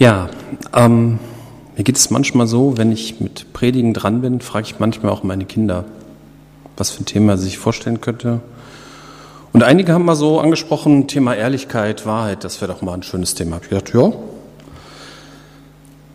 Ja, 0.00 0.30
ähm, 0.74 1.18
mir 1.76 1.84
geht 1.84 1.98
es 1.98 2.08
manchmal 2.08 2.46
so, 2.46 2.78
wenn 2.78 2.90
ich 2.90 3.20
mit 3.20 3.52
Predigen 3.52 3.92
dran 3.92 4.22
bin, 4.22 4.40
frage 4.40 4.64
ich 4.64 4.78
manchmal 4.78 5.12
auch 5.12 5.24
meine 5.24 5.44
Kinder, 5.44 5.84
was 6.78 6.88
für 6.88 7.02
ein 7.02 7.04
Thema 7.04 7.36
sie 7.36 7.44
sich 7.44 7.58
vorstellen 7.58 8.00
könnte. 8.00 8.40
Und 9.52 9.62
einige 9.62 9.92
haben 9.92 10.06
mal 10.06 10.16
so 10.16 10.40
angesprochen, 10.40 11.06
Thema 11.06 11.34
Ehrlichkeit, 11.34 12.06
Wahrheit, 12.06 12.44
das 12.44 12.62
wäre 12.62 12.72
doch 12.72 12.80
mal 12.80 12.94
ein 12.94 13.02
schönes 13.02 13.34
Thema. 13.34 13.60
Ich 13.62 13.68
gedacht, 13.68 13.92
ja, 13.92 14.10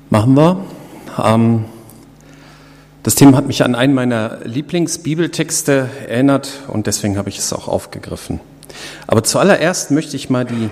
machen 0.09 0.33
wir. 0.35 0.65
Ähm, 1.23 1.65
das 3.03 3.13
Thema 3.13 3.37
hat 3.37 3.45
mich 3.45 3.63
an 3.63 3.75
einen 3.75 3.93
meiner 3.93 4.39
Lieblingsbibeltexte 4.45 5.91
erinnert 6.07 6.63
und 6.69 6.87
deswegen 6.87 7.19
habe 7.19 7.29
ich 7.29 7.37
es 7.37 7.53
auch 7.53 7.67
aufgegriffen. 7.67 8.39
Aber 9.05 9.23
zuallererst 9.23 9.91
möchte 9.91 10.15
ich 10.15 10.31
mal 10.31 10.43
die 10.43 10.71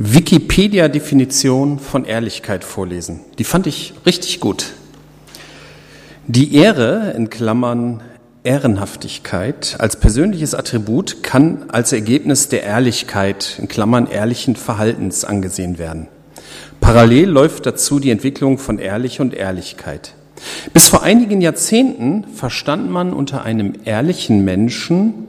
Wikipedia-Definition 0.00 1.80
von 1.80 2.04
Ehrlichkeit 2.04 2.62
vorlesen. 2.62 3.18
Die 3.40 3.42
fand 3.44 3.66
ich 3.66 3.94
richtig 4.06 4.38
gut. 4.38 4.74
Die 6.28 6.54
Ehre, 6.54 7.14
in 7.16 7.30
Klammern 7.30 8.04
Ehrenhaftigkeit, 8.44 9.74
als 9.80 9.98
persönliches 9.98 10.54
Attribut 10.54 11.24
kann 11.24 11.64
als 11.70 11.92
Ergebnis 11.92 12.48
der 12.48 12.62
Ehrlichkeit, 12.62 13.56
in 13.58 13.66
Klammern 13.66 14.06
ehrlichen 14.06 14.54
Verhaltens 14.54 15.24
angesehen 15.24 15.78
werden. 15.78 16.06
Parallel 16.80 17.28
läuft 17.28 17.66
dazu 17.66 17.98
die 17.98 18.12
Entwicklung 18.12 18.58
von 18.58 18.78
Ehrlich 18.78 19.18
und 19.20 19.34
Ehrlichkeit. 19.34 20.14
Bis 20.72 20.86
vor 20.86 21.02
einigen 21.02 21.40
Jahrzehnten 21.40 22.24
verstand 22.36 22.88
man 22.88 23.12
unter 23.12 23.42
einem 23.42 23.72
ehrlichen 23.84 24.44
Menschen 24.44 25.26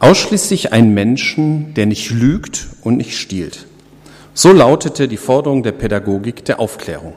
ausschließlich 0.00 0.70
einen 0.70 0.92
Menschen, 0.92 1.72
der 1.72 1.86
nicht 1.86 2.10
lügt 2.10 2.66
und 2.82 2.98
nicht 2.98 3.16
stiehlt. 3.16 3.68
So 4.34 4.50
lautete 4.50 5.08
die 5.08 5.18
Forderung 5.18 5.62
der 5.62 5.72
Pädagogik 5.72 6.44
der 6.44 6.58
Aufklärung. 6.58 7.14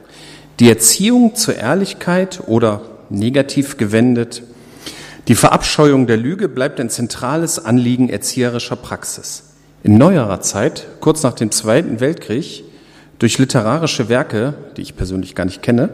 Die 0.60 0.68
Erziehung 0.68 1.34
zur 1.34 1.56
Ehrlichkeit 1.56 2.42
oder 2.46 2.82
negativ 3.08 3.78
gewendet, 3.78 4.42
die 5.28 5.34
Verabscheuung 5.34 6.06
der 6.06 6.18
Lüge 6.18 6.48
bleibt 6.48 6.78
ein 6.78 6.90
zentrales 6.90 7.64
Anliegen 7.64 8.08
erzieherischer 8.08 8.76
Praxis. 8.76 9.44
In 9.82 9.98
neuerer 9.98 10.40
Zeit, 10.40 10.86
kurz 11.00 11.22
nach 11.22 11.32
dem 11.32 11.50
Zweiten 11.50 12.00
Weltkrieg, 12.00 12.64
durch 13.18 13.38
literarische 13.38 14.08
Werke, 14.08 14.54
die 14.76 14.82
ich 14.82 14.96
persönlich 14.96 15.34
gar 15.34 15.46
nicht 15.46 15.62
kenne, 15.62 15.90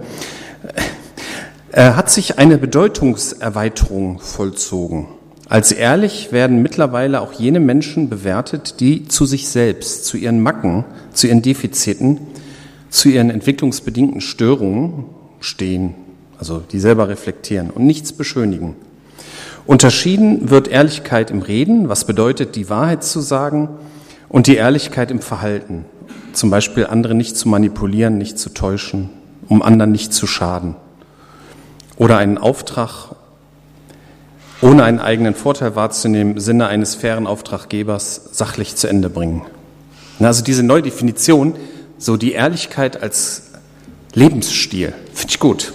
hat 1.73 2.11
sich 2.11 2.39
eine 2.39 2.59
Bedeutungserweiterung 2.59 4.19
vollzogen. 4.19 5.09
Als 5.53 5.71
ehrlich 5.71 6.33
werden 6.33 6.63
mittlerweile 6.63 7.21
auch 7.21 7.35
jene 7.35 7.61
Menschen 7.61 8.09
bewertet, 8.09 8.81
die 8.81 9.07
zu 9.07 9.27
sich 9.27 9.51
selbst, 9.51 10.07
zu 10.07 10.17
ihren 10.17 10.43
Macken, 10.43 10.87
zu 11.13 11.27
ihren 11.27 11.43
Defiziten, 11.43 12.21
zu 12.89 13.11
ihren 13.11 13.29
entwicklungsbedingten 13.29 14.23
Störungen 14.23 15.05
stehen, 15.41 15.93
also 16.39 16.61
die 16.73 16.81
selber 16.81 17.11
reflektieren 17.11 17.69
und 17.69 17.85
nichts 17.85 18.15
beschönigen. 18.15 18.77
Unterschieden 19.67 20.49
wird 20.49 20.69
Ehrlichkeit 20.69 21.31
im 21.31 21.43
Reden, 21.43 21.91
was 21.91 22.07
bedeutet, 22.07 22.57
die 22.57 22.71
Wahrheit 22.71 23.05
zu 23.05 23.21
sagen, 23.21 23.69
und 24.31 24.47
die 24.47 24.57
Ehrlichkeit 24.57 25.11
im 25.11 25.21
Verhalten, 25.21 25.85
zum 26.33 26.49
Beispiel 26.49 26.87
andere 26.87 27.15
nicht 27.15 27.37
zu 27.37 27.51
manipulieren, 27.51 28.17
nicht 28.17 28.39
zu 28.39 28.55
täuschen, 28.55 29.11
um 29.49 29.61
anderen 29.61 29.93
nicht 29.93 30.15
zu 30.15 30.27
schaden. 30.27 30.77
Oder 31.99 32.17
einen 32.17 32.39
Auftrag 32.39 33.17
ohne 34.63 34.85
einen 34.85 35.01
eigenen 35.01 35.35
Vorteil 35.35 35.75
wahrzunehmen, 35.75 36.41
Sinne 36.41 36.69
eines 36.69 36.95
fairen 36.95 37.27
Auftraggebers 37.27 38.31
sachlich 38.33 38.77
zu 38.77 38.87
Ende 38.87 39.11
bringen. 39.11 39.43
Also 40.21 40.45
diese 40.45 40.63
neue 40.63 40.83
Definition, 40.83 41.57
so 41.99 42.17
die 42.17 42.33
Ehrlichkeit 42.33 43.03
als 43.03 43.51
Lebensstil, 44.15 44.95
finde 45.13 45.31
ich 45.31 45.41
gut. 45.41 45.73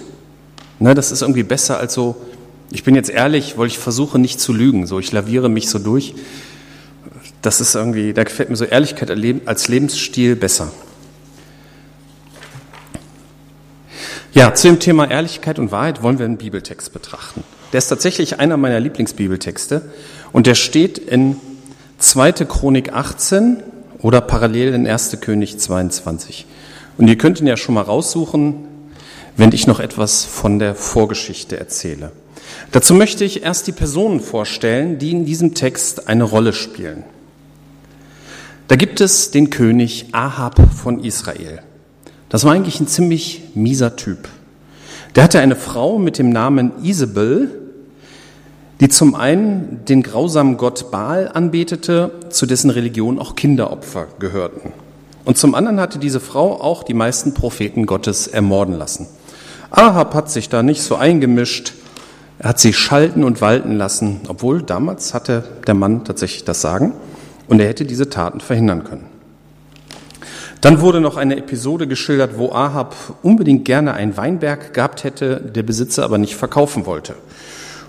Das 0.80 1.12
ist 1.12 1.20
irgendwie 1.20 1.42
besser 1.42 1.78
als 1.78 1.92
so, 1.92 2.16
ich 2.70 2.82
bin 2.82 2.94
jetzt 2.94 3.10
ehrlich, 3.10 3.58
weil 3.58 3.66
ich 3.66 3.78
versuche 3.78 4.18
nicht 4.18 4.40
zu 4.40 4.54
lügen, 4.54 4.86
so 4.86 4.98
ich 4.98 5.12
laviere 5.12 5.50
mich 5.50 5.68
so 5.68 5.78
durch. 5.78 6.14
Das 7.42 7.60
ist 7.60 7.74
irgendwie, 7.74 8.14
da 8.14 8.24
gefällt 8.24 8.48
mir 8.48 8.56
so 8.56 8.64
Ehrlichkeit 8.64 9.10
als 9.44 9.68
Lebensstil 9.68 10.34
besser. 10.34 10.72
Ja, 14.32 14.54
zu 14.54 14.68
dem 14.68 14.80
Thema 14.80 15.10
Ehrlichkeit 15.10 15.58
und 15.58 15.72
Wahrheit 15.72 16.02
wollen 16.02 16.18
wir 16.18 16.24
einen 16.24 16.38
Bibeltext 16.38 16.92
betrachten. 16.92 17.42
Der 17.72 17.78
ist 17.78 17.88
tatsächlich 17.88 18.40
einer 18.40 18.56
meiner 18.56 18.80
Lieblingsbibeltexte 18.80 19.90
und 20.32 20.46
der 20.46 20.54
steht 20.54 20.98
in 20.98 21.36
2. 21.98 22.32
Chronik 22.32 22.92
18 22.92 23.62
oder 24.00 24.20
parallel 24.20 24.74
in 24.74 24.86
1. 24.86 25.18
König 25.20 25.58
22. 25.58 26.46
Und 26.96 27.08
ihr 27.08 27.18
könnt 27.18 27.40
ihn 27.40 27.46
ja 27.46 27.56
schon 27.56 27.74
mal 27.74 27.82
raussuchen, 27.82 28.64
wenn 29.36 29.52
ich 29.52 29.66
noch 29.66 29.80
etwas 29.80 30.24
von 30.24 30.58
der 30.58 30.74
Vorgeschichte 30.74 31.58
erzähle. 31.58 32.12
Dazu 32.72 32.94
möchte 32.94 33.24
ich 33.24 33.42
erst 33.42 33.66
die 33.66 33.72
Personen 33.72 34.20
vorstellen, 34.20 34.98
die 34.98 35.10
in 35.10 35.24
diesem 35.24 35.54
Text 35.54 36.08
eine 36.08 36.24
Rolle 36.24 36.52
spielen. 36.52 37.04
Da 38.68 38.76
gibt 38.76 39.00
es 39.00 39.30
den 39.30 39.50
König 39.50 40.06
Ahab 40.12 40.60
von 40.74 41.02
Israel. 41.02 41.60
Das 42.28 42.44
war 42.44 42.52
eigentlich 42.52 42.80
ein 42.80 42.86
ziemlich 42.86 43.42
mieser 43.54 43.96
Typ. 43.96 44.28
Der 45.14 45.24
hatte 45.24 45.40
eine 45.40 45.56
Frau 45.56 45.98
mit 45.98 46.18
dem 46.18 46.30
Namen 46.30 46.72
Isabel, 46.82 47.50
die 48.80 48.88
zum 48.88 49.14
einen 49.14 49.80
den 49.88 50.02
grausamen 50.02 50.56
Gott 50.56 50.90
Baal 50.90 51.30
anbetete, 51.32 52.12
zu 52.30 52.46
dessen 52.46 52.70
Religion 52.70 53.18
auch 53.18 53.34
Kinderopfer 53.34 54.06
gehörten. 54.18 54.72
Und 55.24 55.36
zum 55.36 55.54
anderen 55.54 55.80
hatte 55.80 55.98
diese 55.98 56.20
Frau 56.20 56.60
auch 56.60 56.84
die 56.84 56.94
meisten 56.94 57.34
Propheten 57.34 57.86
Gottes 57.86 58.28
ermorden 58.28 58.78
lassen. 58.78 59.08
Ahab 59.70 60.14
hat 60.14 60.30
sich 60.30 60.48
da 60.48 60.62
nicht 60.62 60.82
so 60.82 60.96
eingemischt, 60.96 61.74
er 62.38 62.50
hat 62.50 62.60
sie 62.60 62.72
schalten 62.72 63.24
und 63.24 63.40
walten 63.40 63.76
lassen, 63.76 64.20
obwohl 64.28 64.62
damals 64.62 65.12
hatte 65.12 65.42
der 65.66 65.74
Mann 65.74 66.04
tatsächlich 66.04 66.44
das 66.44 66.60
Sagen 66.60 66.94
und 67.48 67.60
er 67.60 67.66
hätte 67.66 67.84
diese 67.84 68.08
Taten 68.08 68.40
verhindern 68.40 68.84
können. 68.84 69.17
Dann 70.60 70.80
wurde 70.80 71.00
noch 71.00 71.16
eine 71.16 71.36
Episode 71.36 71.86
geschildert, 71.86 72.36
wo 72.36 72.50
Ahab 72.50 72.94
unbedingt 73.22 73.64
gerne 73.64 73.94
einen 73.94 74.16
Weinberg 74.16 74.74
gehabt 74.74 75.04
hätte, 75.04 75.40
der 75.40 75.62
Besitzer 75.62 76.04
aber 76.04 76.18
nicht 76.18 76.34
verkaufen 76.34 76.84
wollte. 76.84 77.14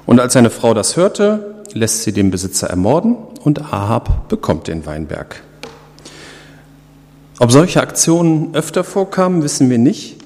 Und 0.05 0.19
als 0.19 0.33
seine 0.33 0.51
Frau 0.51 0.73
das 0.73 0.95
hörte, 0.95 1.63
lässt 1.73 2.03
sie 2.03 2.11
den 2.11 2.31
Besitzer 2.31 2.67
ermorden 2.67 3.15
und 3.43 3.73
Ahab 3.73 4.29
bekommt 4.29 4.67
den 4.67 4.85
Weinberg. 4.85 5.41
Ob 7.39 7.51
solche 7.51 7.81
Aktionen 7.81 8.53
öfter 8.53 8.83
vorkamen, 8.83 9.43
wissen 9.43 9.69
wir 9.69 9.77
nicht. 9.77 10.17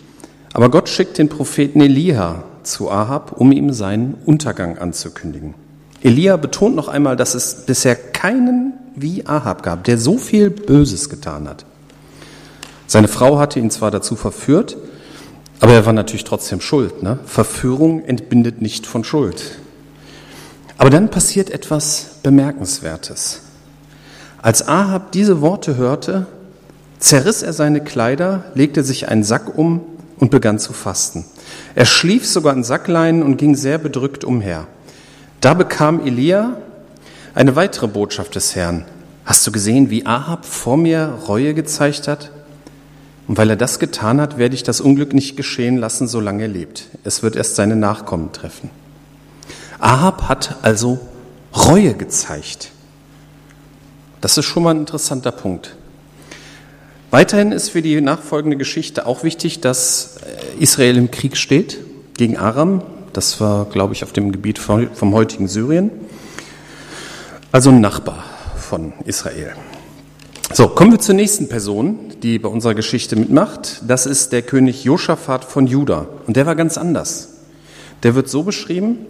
Aber 0.51 0.69
Gott 0.69 0.89
schickt 0.89 1.17
den 1.17 1.29
Propheten 1.29 1.79
Elia 1.79 2.43
zu 2.63 2.89
Ahab, 2.89 3.33
um 3.39 3.51
ihm 3.51 3.71
seinen 3.71 4.15
Untergang 4.25 4.77
anzukündigen. 4.77 5.53
Elia 6.01 6.37
betont 6.37 6.75
noch 6.75 6.87
einmal, 6.89 7.15
dass 7.15 7.35
es 7.35 7.65
bisher 7.65 7.95
keinen 7.95 8.73
wie 8.95 9.25
Ahab 9.25 9.63
gab, 9.63 9.83
der 9.85 9.97
so 9.97 10.17
viel 10.17 10.49
Böses 10.49 11.09
getan 11.09 11.47
hat. 11.47 11.65
Seine 12.87 13.07
Frau 13.07 13.39
hatte 13.39 13.59
ihn 13.59 13.71
zwar 13.71 13.91
dazu 13.91 14.15
verführt, 14.15 14.77
aber 15.59 15.73
er 15.73 15.85
war 15.85 15.93
natürlich 15.93 16.25
trotzdem 16.25 16.61
schuld. 16.61 17.03
Ne? 17.03 17.19
Verführung 17.25 18.03
entbindet 18.03 18.61
nicht 18.61 18.85
von 18.85 19.03
Schuld. 19.03 19.59
Aber 20.77 20.89
dann 20.89 21.09
passiert 21.09 21.49
etwas 21.49 22.17
Bemerkenswertes. 22.23 23.43
Als 24.41 24.67
Ahab 24.67 25.13
diese 25.13 25.39
Worte 25.39 25.77
hörte, 25.77 26.25
zerriss 26.99 27.43
er 27.43 27.53
seine 27.53 27.81
Kleider, 27.81 28.43
legte 28.55 28.83
sich 28.83 29.07
einen 29.07 29.23
Sack 29.23 29.57
um 29.57 29.79
und 30.17 30.31
begann 30.31 30.59
zu 30.59 30.73
fasten. 30.73 31.23
Er 31.75 31.85
schlief 31.85 32.27
sogar 32.27 32.53
in 32.53 32.65
Sackleinen 32.65 33.23
und 33.23 33.37
ging 33.37 33.55
sehr 33.55 33.77
bedrückt 33.77 34.25
umher. 34.25 34.67
Da 35.39 35.53
bekam 35.53 36.05
Elia 36.05 36.57
eine 37.33 37.55
weitere 37.55 37.87
Botschaft 37.87 38.35
des 38.35 38.53
Herrn. 38.55 38.83
Hast 39.23 39.47
du 39.47 39.51
gesehen, 39.53 39.89
wie 39.89 40.05
Ahab 40.05 40.45
vor 40.45 40.75
mir 40.75 41.19
Reue 41.27 41.53
gezeigt 41.53 42.09
hat? 42.09 42.31
Und 43.27 43.37
weil 43.37 43.49
er 43.49 43.55
das 43.55 43.79
getan 43.79 44.19
hat, 44.19 44.37
werde 44.37 44.55
ich 44.55 44.63
das 44.63 44.81
Unglück 44.81 45.13
nicht 45.13 45.37
geschehen 45.37 45.77
lassen, 45.77 46.07
solange 46.07 46.43
er 46.43 46.49
lebt. 46.49 46.89
Es 47.03 47.23
wird 47.23 47.35
erst 47.35 47.55
seine 47.55 47.75
Nachkommen 47.75 48.31
treffen. 48.33 48.69
Ahab 49.79 50.29
hat 50.29 50.57
also 50.61 50.99
Reue 51.55 51.93
gezeigt. 51.93 52.71
Das 54.21 54.37
ist 54.37 54.45
schon 54.45 54.63
mal 54.63 54.71
ein 54.71 54.79
interessanter 54.79 55.31
Punkt. 55.31 55.75
Weiterhin 57.11 57.51
ist 57.51 57.69
für 57.69 57.81
die 57.81 58.01
nachfolgende 58.01 58.57
Geschichte 58.57 59.05
auch 59.05 59.23
wichtig, 59.23 59.61
dass 59.61 60.17
Israel 60.59 60.97
im 60.97 61.11
Krieg 61.11 61.37
steht 61.37 61.77
gegen 62.17 62.37
Aram. 62.37 62.81
Das 63.13 63.39
war, 63.39 63.65
glaube 63.65 63.93
ich, 63.93 64.03
auf 64.03 64.13
dem 64.13 64.31
Gebiet 64.31 64.57
vom 64.57 65.13
heutigen 65.13 65.47
Syrien. 65.47 65.91
Also 67.51 67.69
ein 67.69 67.81
Nachbar 67.81 68.23
von 68.57 68.93
Israel. 69.05 69.53
So, 70.53 70.69
kommen 70.69 70.91
wir 70.91 70.99
zur 70.99 71.15
nächsten 71.15 71.49
Person, 71.49 72.12
die 72.23 72.39
bei 72.39 72.49
unserer 72.49 72.73
Geschichte 72.73 73.15
mitmacht. 73.15 73.81
Das 73.85 74.05
ist 74.05 74.31
der 74.31 74.41
König 74.41 74.83
Josaphat 74.85 75.45
von 75.45 75.67
Juda. 75.67 76.07
Und 76.25 76.37
der 76.37 76.45
war 76.45 76.55
ganz 76.55 76.77
anders. 76.77 77.29
Der 78.01 78.15
wird 78.15 78.29
so 78.29 78.43
beschrieben, 78.43 79.05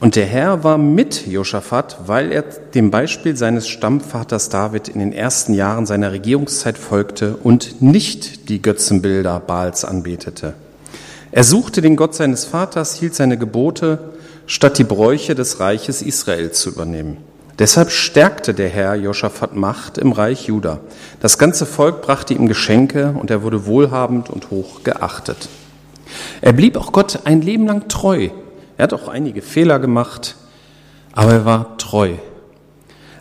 Und 0.00 0.16
der 0.16 0.26
Herr 0.26 0.64
war 0.64 0.76
mit 0.76 1.26
Josaphat, 1.26 1.98
weil 2.06 2.32
er 2.32 2.42
dem 2.42 2.90
Beispiel 2.90 3.36
seines 3.36 3.68
Stammvaters 3.68 4.48
David 4.48 4.88
in 4.88 4.98
den 4.98 5.12
ersten 5.12 5.54
Jahren 5.54 5.86
seiner 5.86 6.12
Regierungszeit 6.12 6.76
folgte 6.76 7.36
und 7.36 7.80
nicht 7.80 8.48
die 8.48 8.60
Götzenbilder 8.60 9.40
Baals 9.40 9.84
anbetete. 9.84 10.54
Er 11.30 11.44
suchte 11.44 11.80
den 11.80 11.96
Gott 11.96 12.14
seines 12.14 12.44
Vaters, 12.44 12.96
hielt 12.96 13.14
seine 13.14 13.38
Gebote, 13.38 14.12
statt 14.46 14.78
die 14.78 14.84
Bräuche 14.84 15.34
des 15.34 15.60
Reiches 15.60 16.02
Israel 16.02 16.52
zu 16.52 16.70
übernehmen. 16.70 17.18
Deshalb 17.58 17.90
stärkte 17.90 18.52
der 18.52 18.68
Herr 18.68 18.96
Josaphat 18.96 19.54
Macht 19.54 19.98
im 19.98 20.10
Reich 20.12 20.46
Juda. 20.46 20.80
Das 21.20 21.38
ganze 21.38 21.66
Volk 21.66 22.02
brachte 22.02 22.34
ihm 22.34 22.48
Geschenke 22.48 23.14
und 23.18 23.30
er 23.30 23.42
wurde 23.42 23.66
wohlhabend 23.66 24.28
und 24.28 24.50
hoch 24.50 24.82
geachtet. 24.82 25.48
Er 26.40 26.52
blieb 26.52 26.76
auch 26.76 26.90
Gott 26.90 27.20
ein 27.24 27.42
Leben 27.42 27.66
lang 27.66 27.88
treu. 27.88 28.28
Er 28.76 28.82
hat 28.82 28.92
auch 28.92 29.06
einige 29.06 29.40
Fehler 29.40 29.78
gemacht, 29.78 30.34
aber 31.12 31.32
er 31.32 31.44
war 31.44 31.78
treu. 31.78 32.14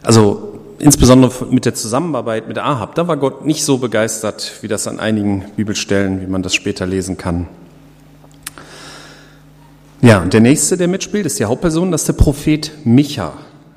Also 0.02 0.60
insbesondere 0.80 1.46
mit 1.46 1.66
der 1.66 1.76
Zusammenarbeit 1.76 2.48
mit 2.48 2.58
Ahab, 2.58 2.96
da 2.96 3.08
war 3.08 3.18
Gott 3.18 3.46
nicht 3.46 3.64
so 3.64 3.78
begeistert, 3.78 4.54
wie 4.62 4.68
das 4.68 4.88
an 4.88 5.00
einigen 5.00 5.46
Bibelstellen, 5.56 6.22
wie 6.22 6.28
man 6.28 6.42
das 6.42 6.56
später 6.56 6.88
lesen 6.88 7.18
kann. 7.18 7.48
Ja, 10.02 10.22
und 10.22 10.34
der 10.34 10.42
nächste, 10.42 10.76
der 10.76 10.90
mitspielt, 10.90 11.26
ist 11.26 11.40
die 11.40 11.46
Hauptperson, 11.46 11.92
das 11.92 12.02
ist 12.02 12.08
der 12.08 12.14
Prophet 12.14 12.72
Micha. 12.84 13.34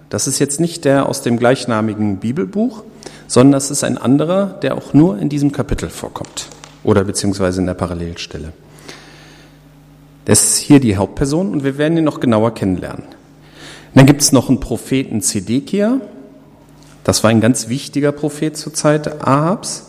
Das 0.08 0.26
ist 0.26 0.38
jetzt 0.38 0.60
nicht 0.60 0.84
der 0.84 1.08
aus 1.08 1.22
dem 1.22 1.38
gleichnamigen 1.38 2.18
Bibelbuch, 2.18 2.84
sondern 3.26 3.52
das 3.52 3.70
ist 3.70 3.82
ein 3.84 3.98
anderer, 3.98 4.46
der 4.62 4.76
auch 4.76 4.94
nur 4.94 5.18
in 5.18 5.28
diesem 5.28 5.52
Kapitel 5.52 5.88
vorkommt 5.88 6.48
oder 6.84 7.04
beziehungsweise 7.04 7.60
in 7.60 7.66
der 7.66 7.74
Parallelstelle. 7.74 8.52
Das 10.26 10.42
ist 10.42 10.56
hier 10.58 10.80
die 10.80 10.96
Hauptperson 10.96 11.52
und 11.52 11.64
wir 11.64 11.78
werden 11.78 11.98
ihn 11.98 12.04
noch 12.04 12.20
genauer 12.20 12.54
kennenlernen. 12.54 13.04
dann 13.94 14.06
gibt 14.06 14.22
es 14.22 14.32
noch 14.32 14.48
einen 14.48 14.60
Propheten 14.60 15.22
Zedekia. 15.22 16.00
Das 17.04 17.22
war 17.22 17.30
ein 17.30 17.40
ganz 17.40 17.68
wichtiger 17.68 18.12
Prophet 18.12 18.56
zur 18.56 18.74
Zeit 18.74 19.22
Ahabs. 19.22 19.86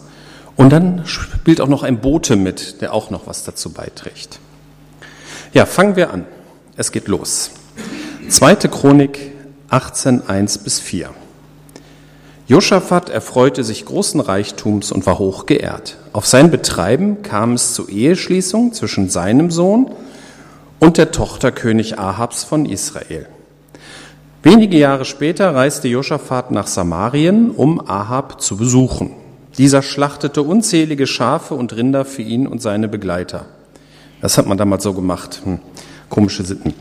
Und 0.55 0.71
dann 0.71 1.05
spielt 1.05 1.61
auch 1.61 1.67
noch 1.67 1.83
ein 1.83 1.99
Bote 1.99 2.35
mit, 2.35 2.81
der 2.81 2.93
auch 2.93 3.09
noch 3.09 3.27
was 3.27 3.43
dazu 3.43 3.71
beiträgt. 3.71 4.39
Ja, 5.53 5.65
fangen 5.65 5.95
wir 5.95 6.11
an. 6.11 6.25
Es 6.77 6.91
geht 6.91 7.07
los. 7.07 7.51
Zweite 8.29 8.69
Chronik 8.69 9.36
18, 9.69 10.29
1 10.29 10.59
bis 10.59 10.79
4. 10.79 11.09
Josaphat 12.47 13.09
erfreute 13.09 13.65
sich 13.65 13.83
großen 13.83 14.21
Reichtums 14.21 14.93
und 14.93 15.05
war 15.05 15.19
hoch 15.19 15.45
geehrt. 15.45 15.97
Auf 16.13 16.25
sein 16.25 16.49
Betreiben 16.49 17.21
kam 17.21 17.51
es 17.51 17.73
zur 17.73 17.89
Eheschließung 17.89 18.71
zwischen 18.71 19.09
seinem 19.09 19.51
Sohn 19.51 19.91
und 20.79 20.97
der 20.97 21.11
Tochter 21.11 21.51
König 21.51 21.99
Ahabs 21.99 22.45
von 22.45 22.65
Israel. 22.65 23.27
Wenige 24.41 24.77
Jahre 24.77 25.03
später 25.03 25.53
reiste 25.53 25.89
Josaphat 25.89 26.51
nach 26.51 26.67
Samarien, 26.67 27.51
um 27.51 27.85
Ahab 27.89 28.39
zu 28.41 28.55
besuchen. 28.55 29.11
Dieser 29.57 29.81
schlachtete 29.81 30.43
unzählige 30.43 31.07
Schafe 31.07 31.55
und 31.55 31.75
Rinder 31.75 32.05
für 32.05 32.21
ihn 32.21 32.47
und 32.47 32.61
seine 32.61 32.87
Begleiter. 32.87 33.47
Das 34.21 34.37
hat 34.37 34.45
man 34.45 34.57
damals 34.57 34.83
so 34.83 34.93
gemacht. 34.93 35.41
Hm, 35.43 35.59
komische 36.07 36.45
Sitten. 36.45 36.73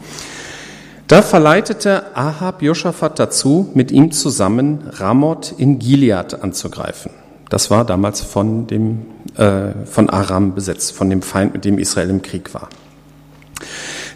Da 1.08 1.22
verleitete 1.22 2.16
Ahab 2.16 2.62
Josaphat 2.62 3.20
dazu, 3.20 3.70
mit 3.74 3.92
ihm 3.92 4.10
zusammen 4.10 4.80
Ramoth 4.90 5.54
in 5.56 5.78
Gilead 5.78 6.42
anzugreifen. 6.42 7.12
Das 7.48 7.70
war 7.70 7.84
damals 7.84 8.22
von, 8.22 8.66
dem, 8.66 9.02
äh, 9.36 9.86
von 9.86 10.10
Aram 10.10 10.56
besetzt, 10.56 10.90
von 10.92 11.08
dem 11.08 11.22
Feind, 11.22 11.52
mit 11.52 11.64
dem 11.64 11.78
Israel 11.78 12.10
im 12.10 12.22
Krieg 12.22 12.54
war. 12.54 12.68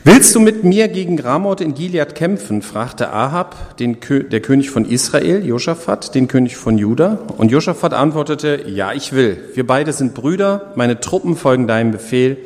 Willst 0.02 0.34
du 0.34 0.40
mit 0.40 0.64
mir 0.64 0.88
gegen 0.88 1.20
Ramoth 1.20 1.60
in 1.60 1.74
Gilead 1.74 2.16
kämpfen? 2.16 2.60
fragte 2.60 3.12
Ahab, 3.12 3.76
den, 3.76 3.98
der 4.08 4.40
König 4.40 4.70
von 4.70 4.84
Israel, 4.84 5.46
Josaphat, 5.46 6.16
den 6.16 6.26
König 6.26 6.56
von 6.56 6.76
Juda. 6.76 7.18
Und 7.36 7.52
Josaphat 7.52 7.94
antwortete, 7.94 8.64
ja, 8.66 8.92
ich 8.94 9.12
will. 9.12 9.38
Wir 9.54 9.64
beide 9.64 9.92
sind 9.92 10.14
Brüder, 10.14 10.72
meine 10.74 10.98
Truppen 10.98 11.36
folgen 11.36 11.68
deinem 11.68 11.92
Befehl. 11.92 12.38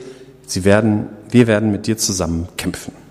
Sie 0.46 0.66
werden, 0.66 1.06
wir 1.30 1.46
werden 1.46 1.72
mit 1.72 1.86
dir 1.86 1.96
zusammen 1.96 2.48
kämpfen. 2.58 3.03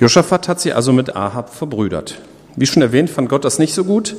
Josaphat 0.00 0.48
hat 0.48 0.60
sie 0.60 0.72
also 0.72 0.94
mit 0.94 1.14
Ahab 1.14 1.54
verbrüdert. 1.54 2.22
Wie 2.56 2.64
schon 2.64 2.82
erwähnt, 2.82 3.10
fand 3.10 3.28
Gott 3.28 3.44
das 3.44 3.58
nicht 3.58 3.74
so 3.74 3.84
gut, 3.84 4.16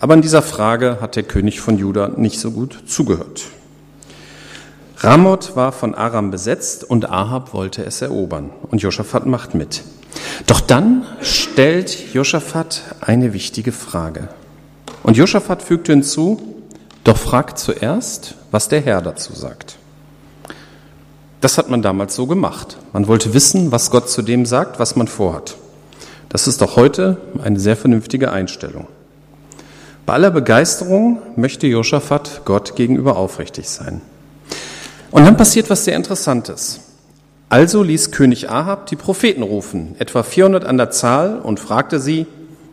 aber 0.00 0.14
in 0.14 0.20
dieser 0.20 0.42
Frage 0.42 0.98
hat 1.00 1.14
der 1.14 1.22
König 1.22 1.60
von 1.60 1.78
Juda 1.78 2.08
nicht 2.16 2.40
so 2.40 2.50
gut 2.50 2.82
zugehört. 2.86 3.44
Ramoth 4.98 5.54
war 5.54 5.70
von 5.70 5.94
Aram 5.94 6.32
besetzt 6.32 6.82
und 6.82 7.08
Ahab 7.08 7.54
wollte 7.54 7.84
es 7.84 8.02
erobern. 8.02 8.50
Und 8.68 8.82
Josaphat 8.82 9.26
macht 9.26 9.54
mit. 9.54 9.84
Doch 10.48 10.60
dann 10.60 11.06
stellt 11.22 12.12
Josaphat 12.12 12.82
eine 13.00 13.32
wichtige 13.32 13.70
Frage. 13.70 14.28
Und 15.04 15.16
Josaphat 15.16 15.62
fügte 15.62 15.92
hinzu, 15.92 16.40
doch 17.04 17.16
fragt 17.16 17.58
zuerst, 17.58 18.34
was 18.50 18.68
der 18.68 18.80
Herr 18.80 19.02
dazu 19.02 19.32
sagt. 19.34 19.78
Das 21.42 21.58
hat 21.58 21.68
man 21.68 21.82
damals 21.82 22.14
so 22.14 22.28
gemacht. 22.28 22.78
Man 22.92 23.08
wollte 23.08 23.34
wissen, 23.34 23.72
was 23.72 23.90
Gott 23.90 24.08
zu 24.08 24.22
dem 24.22 24.46
sagt, 24.46 24.78
was 24.78 24.94
man 24.94 25.08
vorhat. 25.08 25.56
Das 26.28 26.46
ist 26.46 26.62
auch 26.62 26.76
heute 26.76 27.16
eine 27.42 27.58
sehr 27.58 27.76
vernünftige 27.76 28.30
Einstellung. 28.30 28.86
Bei 30.06 30.14
aller 30.14 30.30
Begeisterung 30.30 31.18
möchte 31.34 31.66
Josaphat 31.66 32.42
Gott 32.44 32.76
gegenüber 32.76 33.16
aufrichtig 33.16 33.68
sein. 33.68 34.00
Und 35.10 35.24
dann 35.24 35.36
passiert 35.36 35.68
was 35.68 35.84
sehr 35.84 35.96
Interessantes. 35.96 36.80
Also 37.48 37.82
ließ 37.82 38.12
König 38.12 38.48
Ahab 38.48 38.86
die 38.86 38.96
Propheten 38.96 39.42
rufen, 39.42 39.96
etwa 39.98 40.22
400 40.22 40.64
an 40.64 40.76
der 40.76 40.90
Zahl, 40.90 41.40
und 41.40 41.58
fragte 41.58 41.98
sie, 41.98 42.26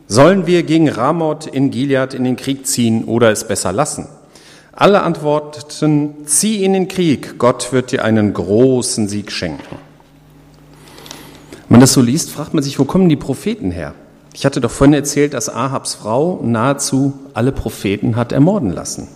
sollen 0.07 0.45
wir 0.45 0.61
gegen 0.61 0.89
Ramoth 0.89 1.47
in 1.47 1.71
Gilead 1.71 2.13
in 2.13 2.23
den 2.23 2.35
Krieg 2.35 2.67
ziehen 2.67 3.05
oder 3.05 3.31
es 3.31 3.47
besser 3.47 3.73
lassen? 3.73 4.07
Alle 4.79 5.03
antworteten, 5.03 6.25
zieh 6.25 6.63
in 6.63 6.71
den 6.71 6.87
Krieg, 6.87 7.37
Gott 7.37 7.73
wird 7.73 7.91
dir 7.91 8.05
einen 8.05 8.31
großen 8.31 9.09
Sieg 9.09 9.29
schenken. 9.29 9.75
Wenn 11.51 11.67
man 11.67 11.81
das 11.81 11.91
so 11.91 12.01
liest, 12.01 12.31
fragt 12.31 12.53
man 12.53 12.63
sich, 12.63 12.79
wo 12.79 12.85
kommen 12.85 13.09
die 13.09 13.17
Propheten 13.17 13.71
her? 13.71 13.93
Ich 14.33 14.45
hatte 14.45 14.61
doch 14.61 14.71
vorhin 14.71 14.93
erzählt, 14.93 15.33
dass 15.33 15.49
Ahabs 15.49 15.95
Frau 15.95 16.39
nahezu 16.41 17.13
alle 17.33 17.51
Propheten 17.51 18.15
hat 18.15 18.31
ermorden 18.31 18.71
lassen. 18.71 19.09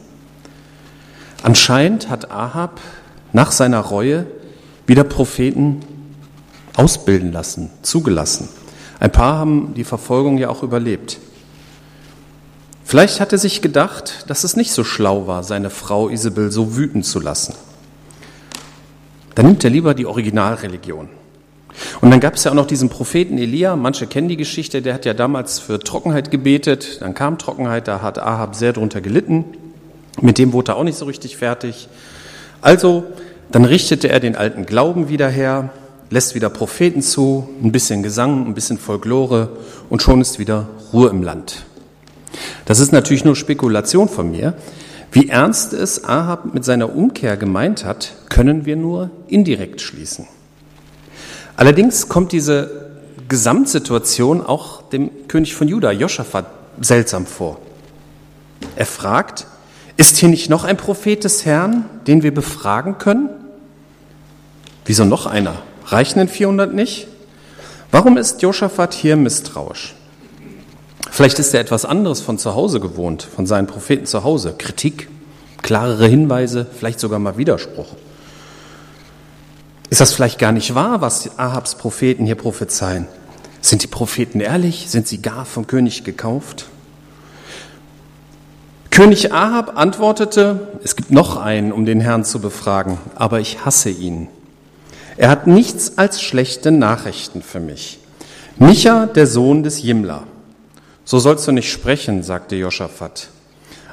Anscheinend 1.44 2.10
hat 2.10 2.30
Ahab 2.30 2.81
nach 3.31 3.54
seiner 3.54 3.80
Reue 3.80 4.25
wieder 4.86 5.06
Propheten 5.06 5.80
ausbilden 6.75 7.31
lassen, 7.31 7.69
zugelassen. 7.83 8.50
Ein 9.00 9.13
paar 9.13 9.38
haben 9.38 9.74
die 9.75 9.86
Verfolgung 9.86 10.38
ja 10.38 10.50
auch 10.50 10.62
überlebt. 10.62 11.19
Vielleicht 12.84 13.20
hat 13.20 13.32
er 13.32 13.38
sich 13.38 13.62
gedacht, 13.62 14.26
dass 14.28 14.44
es 14.44 14.56
nicht 14.56 14.72
so 14.72 14.84
schlau 14.84 15.28
war, 15.28 15.44
seine 15.44 15.70
Frau 15.70 16.10
Isabel 16.10 16.52
so 16.52 16.76
wüten 16.76 17.04
zu 17.04 17.20
lassen. 17.20 17.56
Dann 19.36 19.48
nimmt 19.48 19.63
er 19.63 19.70
lieber 19.70 19.94
die 19.94 20.06
Originalreligion. 20.06 21.10
Und 22.02 22.12
dann 22.12 22.20
gab 22.20 22.36
es 22.36 22.44
ja 22.44 22.52
auch 22.52 22.56
noch 22.56 22.68
diesen 22.68 22.90
Propheten 22.90 23.38
Elia, 23.38 23.75
manche 23.75 24.06
kennen 24.06 24.28
die 24.28 24.38
Geschichte, 24.38 24.82
der 24.82 24.94
hat 24.94 25.06
ja 25.06 25.13
damals 25.13 25.60
für 25.60 25.80
Trockenheit 25.80 26.30
gebetet, 26.30 27.02
dann 27.02 27.16
kam 27.16 27.40
Trockenheit, 27.40 27.88
da 27.88 28.02
hat 28.02 28.20
Ahab 28.20 28.56
sehr 28.56 28.74
drunter 28.74 29.02
gelitten, 29.02 29.46
mit 30.22 30.38
dem 30.38 30.54
wurde 30.54 30.74
er 30.74 30.75
auch 30.75 30.84
nicht 30.84 30.98
so 30.98 31.06
richtig 31.06 31.38
fertig. 31.38 31.88
Also, 32.62 33.06
dann 33.52 33.66
richtete 33.66 34.10
er 34.10 34.20
den 34.20 34.36
alten 34.36 34.68
Glauben 34.68 35.10
wieder 35.10 35.30
her, 35.30 35.72
lässt 36.12 36.36
wieder 36.36 36.50
Propheten 36.50 37.02
zu, 37.02 37.50
ein 37.63 37.72
bisschen 37.72 38.04
Gesang, 38.04 38.46
ein 38.46 38.54
bisschen 38.54 38.78
Folklore 38.78 39.50
und 39.90 40.04
schon 40.04 40.22
ist 40.22 40.38
wieder 40.38 40.68
Ruhe 40.92 41.10
im 41.10 41.24
Land. 41.24 41.63
Das 42.66 42.80
ist 42.80 42.92
natürlich 42.92 43.25
nur 43.25 43.36
Spekulation 43.36 44.10
von 44.10 44.32
mir. 44.32 44.54
Wie 45.12 45.30
ernst 45.30 45.74
es 45.74 46.04
Ahab 46.04 46.54
mit 46.54 46.66
seiner 46.66 46.96
Umkehr 46.96 47.38
gemeint 47.38 47.86
hat, 47.86 48.13
können 48.30 48.66
wir 48.66 48.75
nur 48.75 49.12
indirekt 49.28 49.82
schließen. 49.82 50.28
Allerdings 51.56 52.10
kommt 52.10 52.32
diese 52.32 52.90
Gesamtsituation 53.30 54.44
auch 54.44 54.82
dem 54.90 55.28
König 55.28 55.54
von 55.54 55.68
Juda, 55.68 55.92
Joschafat, 55.92 56.46
seltsam 56.82 57.25
vor. 57.25 57.60
Er 58.75 58.86
fragt, 58.86 59.46
ist 59.98 60.18
hier 60.18 60.30
nicht 60.30 60.50
noch 60.50 60.63
ein 60.63 60.78
Prophet 60.78 61.24
des 61.24 61.46
Herrn, 61.46 61.86
den 62.08 62.24
wir 62.24 62.34
befragen 62.34 62.98
können? 62.98 63.30
Wieso 64.86 65.06
noch 65.06 65.28
einer? 65.28 65.62
Reichen 65.86 66.20
denn 66.20 66.28
400 66.28 66.74
nicht? 66.74 67.08
Warum 67.92 68.18
ist 68.18 68.42
Josaphat 68.42 68.94
hier 68.94 69.16
misstrauisch? 69.16 69.94
Vielleicht 71.12 71.39
ist 71.39 71.53
er 71.53 71.60
etwas 71.60 71.86
anderes 71.86 72.22
von 72.22 72.38
zu 72.38 72.55
Hause 72.55 72.79
gewohnt, 72.79 73.24
von 73.24 73.45
seinen 73.45 73.67
Propheten 73.67 74.05
zu 74.05 74.24
Hause. 74.24 74.55
Kritik, 74.57 75.10
klarere 75.62 76.07
Hinweise, 76.07 76.65
vielleicht 76.77 77.00
sogar 77.00 77.19
mal 77.19 77.38
Widerspruch. 77.38 77.95
Ist 79.89 80.01
das 80.01 80.13
vielleicht 80.13 80.39
gar 80.39 80.51
nicht 80.51 80.74
wahr, 80.74 81.01
was 81.01 81.38
Ahabs 81.38 81.75
Propheten 81.75 82.25
hier 82.25 82.36
prophezeien? 82.36 83.07
Sind 83.62 83.83
die 83.83 83.88
Propheten 83.88 84.39
ehrlich? 84.39 84.89
Sind 84.89 85.07
sie 85.07 85.22
gar 85.22 85.45
vom 85.45 85.67
König 85.67 86.03
gekauft? 86.03 86.65
König 88.89 89.31
Ahab 89.33 89.77
antwortete, 89.77 90.67
es 90.83 90.95
gibt 90.95 91.10
noch 91.10 91.38
einen, 91.38 91.72
um 91.72 91.86
den 91.86 92.00
Herrn 92.00 92.25
zu 92.25 92.39
befragen, 92.39 92.98
aber 93.15 93.39
ich 93.39 93.65
hasse 93.65 93.89
ihn. 93.89 94.27
Er 95.17 95.29
hat 95.29 95.48
nichts 95.48 95.98
als 95.98 96.22
schlechte 96.22 96.72
Nachrichten 96.72 97.41
für 97.41 97.60
mich. 97.60 98.00
Micha, 98.57 99.07
der 99.07 99.25
Sohn 99.25 99.63
des 99.63 99.81
Jimla. 99.81 100.24
So 101.05 101.19
sollst 101.19 101.48
du 101.48 101.51
nicht 101.51 101.72
sprechen, 101.72 102.24
sagte 102.24 102.55
Josaphat. 102.55 103.29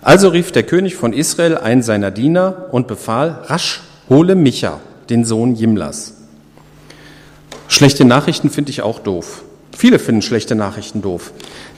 Also 0.02 0.28
rief 0.28 0.52
der 0.52 0.62
König 0.62 0.96
von 0.96 1.12
Israel 1.12 1.58
einen 1.58 1.82
seiner 1.82 2.10
Diener 2.10 2.66
und 2.70 2.86
befahl, 2.86 3.44
rasch, 3.46 3.82
hole 4.08 4.34
Micha, 4.34 4.80
den 5.10 5.24
Sohn 5.24 5.54
Jimlas. 5.54 6.14
Schlechte 7.68 8.04
Nachrichten 8.04 8.50
finde 8.50 8.70
ich 8.70 8.82
auch 8.82 8.98
doof. 8.98 9.42
Viele 9.76 9.98
finden 9.98 10.22
schlechte 10.22 10.54
Nachrichten 10.54 11.02
doof. 11.02 11.32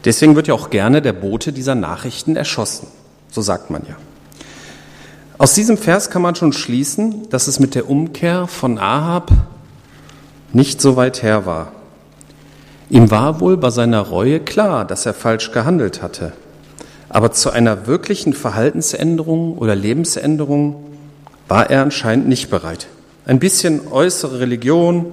Deswegen 0.05 0.37
wird 0.37 0.49
ja 0.49 0.55
auch 0.55 0.71
gerne 0.71 1.03
der 1.03 1.13
Bote 1.13 1.53
dieser 1.53 1.75
Nachrichten 1.75 2.37
erschossen. 2.37 2.89
So 3.31 3.43
sagt 3.43 3.71
man 3.71 3.83
ja. 3.89 3.97
Aus 5.39 5.55
diesem 5.55 5.77
Vers 5.77 6.11
kann 6.11 6.23
man 6.23 6.35
schon 6.35 6.53
schließen, 6.53 7.29
dass 7.31 7.49
es 7.49 7.59
mit 7.59 7.75
der 7.75 7.89
Umkehr 7.89 8.47
von 8.47 8.79
Ahab 8.79 9.31
nicht 10.53 10.81
so 10.81 10.97
weit 10.97 11.23
her 11.23 11.47
war. 11.47 11.73
Ihm 12.93 13.11
war 13.11 13.41
wohl 13.41 13.57
bei 13.57 13.71
seiner 13.71 14.01
Reue 14.01 14.39
klar, 14.39 14.85
dass 14.85 15.07
er 15.07 15.15
falsch 15.15 15.51
gehandelt 15.51 16.03
hatte. 16.03 16.35
Aber 17.09 17.33
zu 17.33 17.49
einer 17.51 17.87
wirklichen 17.87 18.35
Verhaltensänderung 18.35 19.57
oder 19.57 19.75
Lebensänderung 19.75 20.77
war 21.49 21.71
er 21.71 21.81
anscheinend 21.81 22.29
nicht 22.29 22.51
bereit. 22.51 22.89
Ein 23.25 23.39
bisschen 23.39 23.91
äußere 23.91 24.41
Religion, 24.41 25.07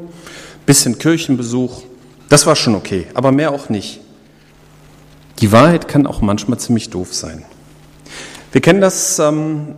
bisschen 0.66 0.98
Kirchenbesuch, 1.00 1.84
das 2.28 2.46
war 2.46 2.58
schon 2.58 2.76
okay, 2.76 3.08
aber 3.14 3.32
mehr 3.32 3.54
auch 3.54 3.70
nicht. 3.70 4.02
Die 5.40 5.54
Wahrheit 5.54 5.88
kann 5.88 6.06
auch 6.06 6.20
manchmal 6.20 6.60
ziemlich 6.60 6.90
doof 6.90 7.14
sein. 7.14 7.46
Wir 8.52 8.60
kennen 8.60 8.82
das 8.82 9.20
ähm, 9.20 9.76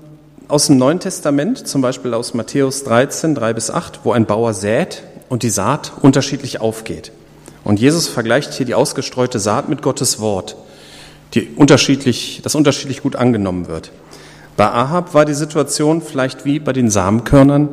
aus 0.48 0.66
dem 0.66 0.78
Neuen 0.78 1.00
Testament, 1.00 1.68
zum 1.68 1.84
Beispiel 1.84 2.16
aus 2.16 2.34
Matthäus 2.34 2.84
13, 2.84 3.36
3 3.36 3.54
bis 3.54 3.70
8, 3.70 4.00
wo 4.06 4.12
ein 4.12 4.26
Bauer 4.26 4.56
sät 4.56 5.04
und 5.30 5.44
die 5.44 5.52
Saat 5.52 5.92
unterschiedlich 6.02 6.60
aufgeht. 6.62 7.12
Und 7.64 7.80
Jesus 7.80 8.08
vergleicht 8.08 8.54
hier 8.54 8.66
die 8.66 8.76
ausgestreute 8.76 9.40
Saat 9.40 9.70
mit 9.70 9.82
Gottes 9.82 10.20
Wort, 10.20 10.56
die 11.34 11.50
unterschiedlich, 11.56 12.42
das 12.44 12.56
unterschiedlich 12.56 13.02
gut 13.02 13.16
angenommen 13.16 13.68
wird. 13.68 13.92
Bei 14.58 14.70
Ahab 14.72 15.14
war 15.14 15.26
die 15.26 15.34
Situation 15.34 16.02
vielleicht 16.02 16.46
wie 16.46 16.60
bei 16.60 16.74
den 16.74 16.90
Samenkörnern, 16.90 17.70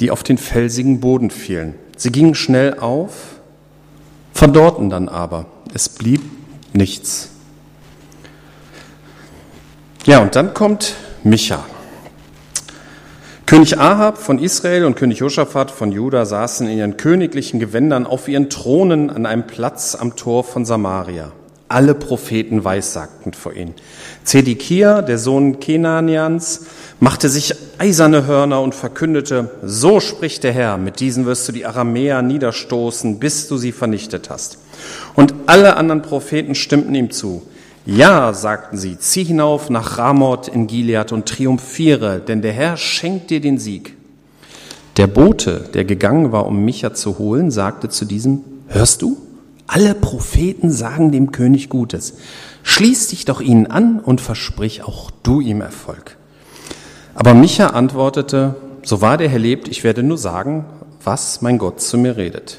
die 0.00 0.10
auf 0.10 0.22
den 0.22 0.38
felsigen 0.38 1.00
Boden 1.00 1.30
fielen. 1.30 1.74
Sie 1.96 2.12
gingen 2.12 2.34
schnell 2.34 2.78
auf, 2.78 3.12
verdorrten 4.32 4.90
dann 4.90 5.08
aber. 5.08 5.46
Es 5.74 5.88
blieb 5.88 6.20
nichts. 6.72 7.30
Ja, 10.04 10.20
und 10.20 10.36
dann 10.36 10.54
kommt 10.54 10.94
Micha. 11.24 11.64
König 13.48 13.78
Ahab 13.78 14.18
von 14.18 14.38
Israel 14.38 14.84
und 14.84 14.94
König 14.94 15.20
Josaphat 15.20 15.70
von 15.70 15.90
Juda 15.90 16.26
saßen 16.26 16.68
in 16.68 16.76
ihren 16.76 16.98
königlichen 16.98 17.58
Gewändern 17.58 18.06
auf 18.06 18.28
ihren 18.28 18.50
Thronen 18.50 19.08
an 19.08 19.24
einem 19.24 19.46
Platz 19.46 19.94
am 19.94 20.16
Tor 20.16 20.44
von 20.44 20.66
Samaria. 20.66 21.32
Alle 21.66 21.94
Propheten 21.94 22.64
weissagten 22.64 23.32
vor 23.32 23.54
ihnen. 23.54 23.72
Zedekia, 24.22 25.00
der 25.00 25.16
Sohn 25.16 25.60
Kenanians, 25.60 26.66
machte 27.00 27.30
sich 27.30 27.54
eiserne 27.78 28.26
Hörner 28.26 28.60
und 28.60 28.74
verkündete, 28.74 29.50
so 29.62 29.98
spricht 30.00 30.44
der 30.44 30.52
Herr, 30.52 30.76
mit 30.76 31.00
diesen 31.00 31.24
wirst 31.24 31.48
du 31.48 31.52
die 31.52 31.64
Aramäer 31.64 32.20
niederstoßen, 32.20 33.18
bis 33.18 33.48
du 33.48 33.56
sie 33.56 33.72
vernichtet 33.72 34.28
hast. 34.28 34.58
Und 35.14 35.32
alle 35.46 35.78
anderen 35.78 36.02
Propheten 36.02 36.54
stimmten 36.54 36.94
ihm 36.94 37.10
zu. 37.10 37.47
Ja, 37.90 38.34
sagten 38.34 38.76
sie, 38.76 38.98
zieh 38.98 39.24
hinauf 39.24 39.70
nach 39.70 39.96
Ramoth 39.96 40.46
in 40.46 40.66
Gilead 40.66 41.10
und 41.10 41.26
triumphiere, 41.26 42.20
denn 42.20 42.42
der 42.42 42.52
Herr 42.52 42.76
schenkt 42.76 43.30
dir 43.30 43.40
den 43.40 43.56
Sieg. 43.56 43.96
Der 44.98 45.06
Bote, 45.06 45.70
der 45.72 45.86
gegangen 45.86 46.30
war, 46.30 46.44
um 46.44 46.66
Micha 46.66 46.92
zu 46.92 47.16
holen, 47.18 47.50
sagte 47.50 47.88
zu 47.88 48.04
diesem, 48.04 48.44
hörst 48.66 49.00
du? 49.00 49.16
Alle 49.66 49.94
Propheten 49.94 50.70
sagen 50.70 51.12
dem 51.12 51.32
König 51.32 51.70
Gutes. 51.70 52.18
Schließ 52.62 53.08
dich 53.08 53.24
doch 53.24 53.40
ihnen 53.40 53.66
an 53.66 54.00
und 54.00 54.20
versprich 54.20 54.82
auch 54.82 55.10
du 55.22 55.40
ihm 55.40 55.62
Erfolg. 55.62 56.18
Aber 57.14 57.32
Micha 57.32 57.68
antwortete, 57.68 58.56
so 58.82 59.00
wahr 59.00 59.16
der 59.16 59.30
Herr 59.30 59.38
lebt, 59.38 59.66
ich 59.66 59.82
werde 59.82 60.02
nur 60.02 60.18
sagen, 60.18 60.66
was 61.02 61.40
mein 61.40 61.56
Gott 61.56 61.80
zu 61.80 61.96
mir 61.96 62.18
redet. 62.18 62.58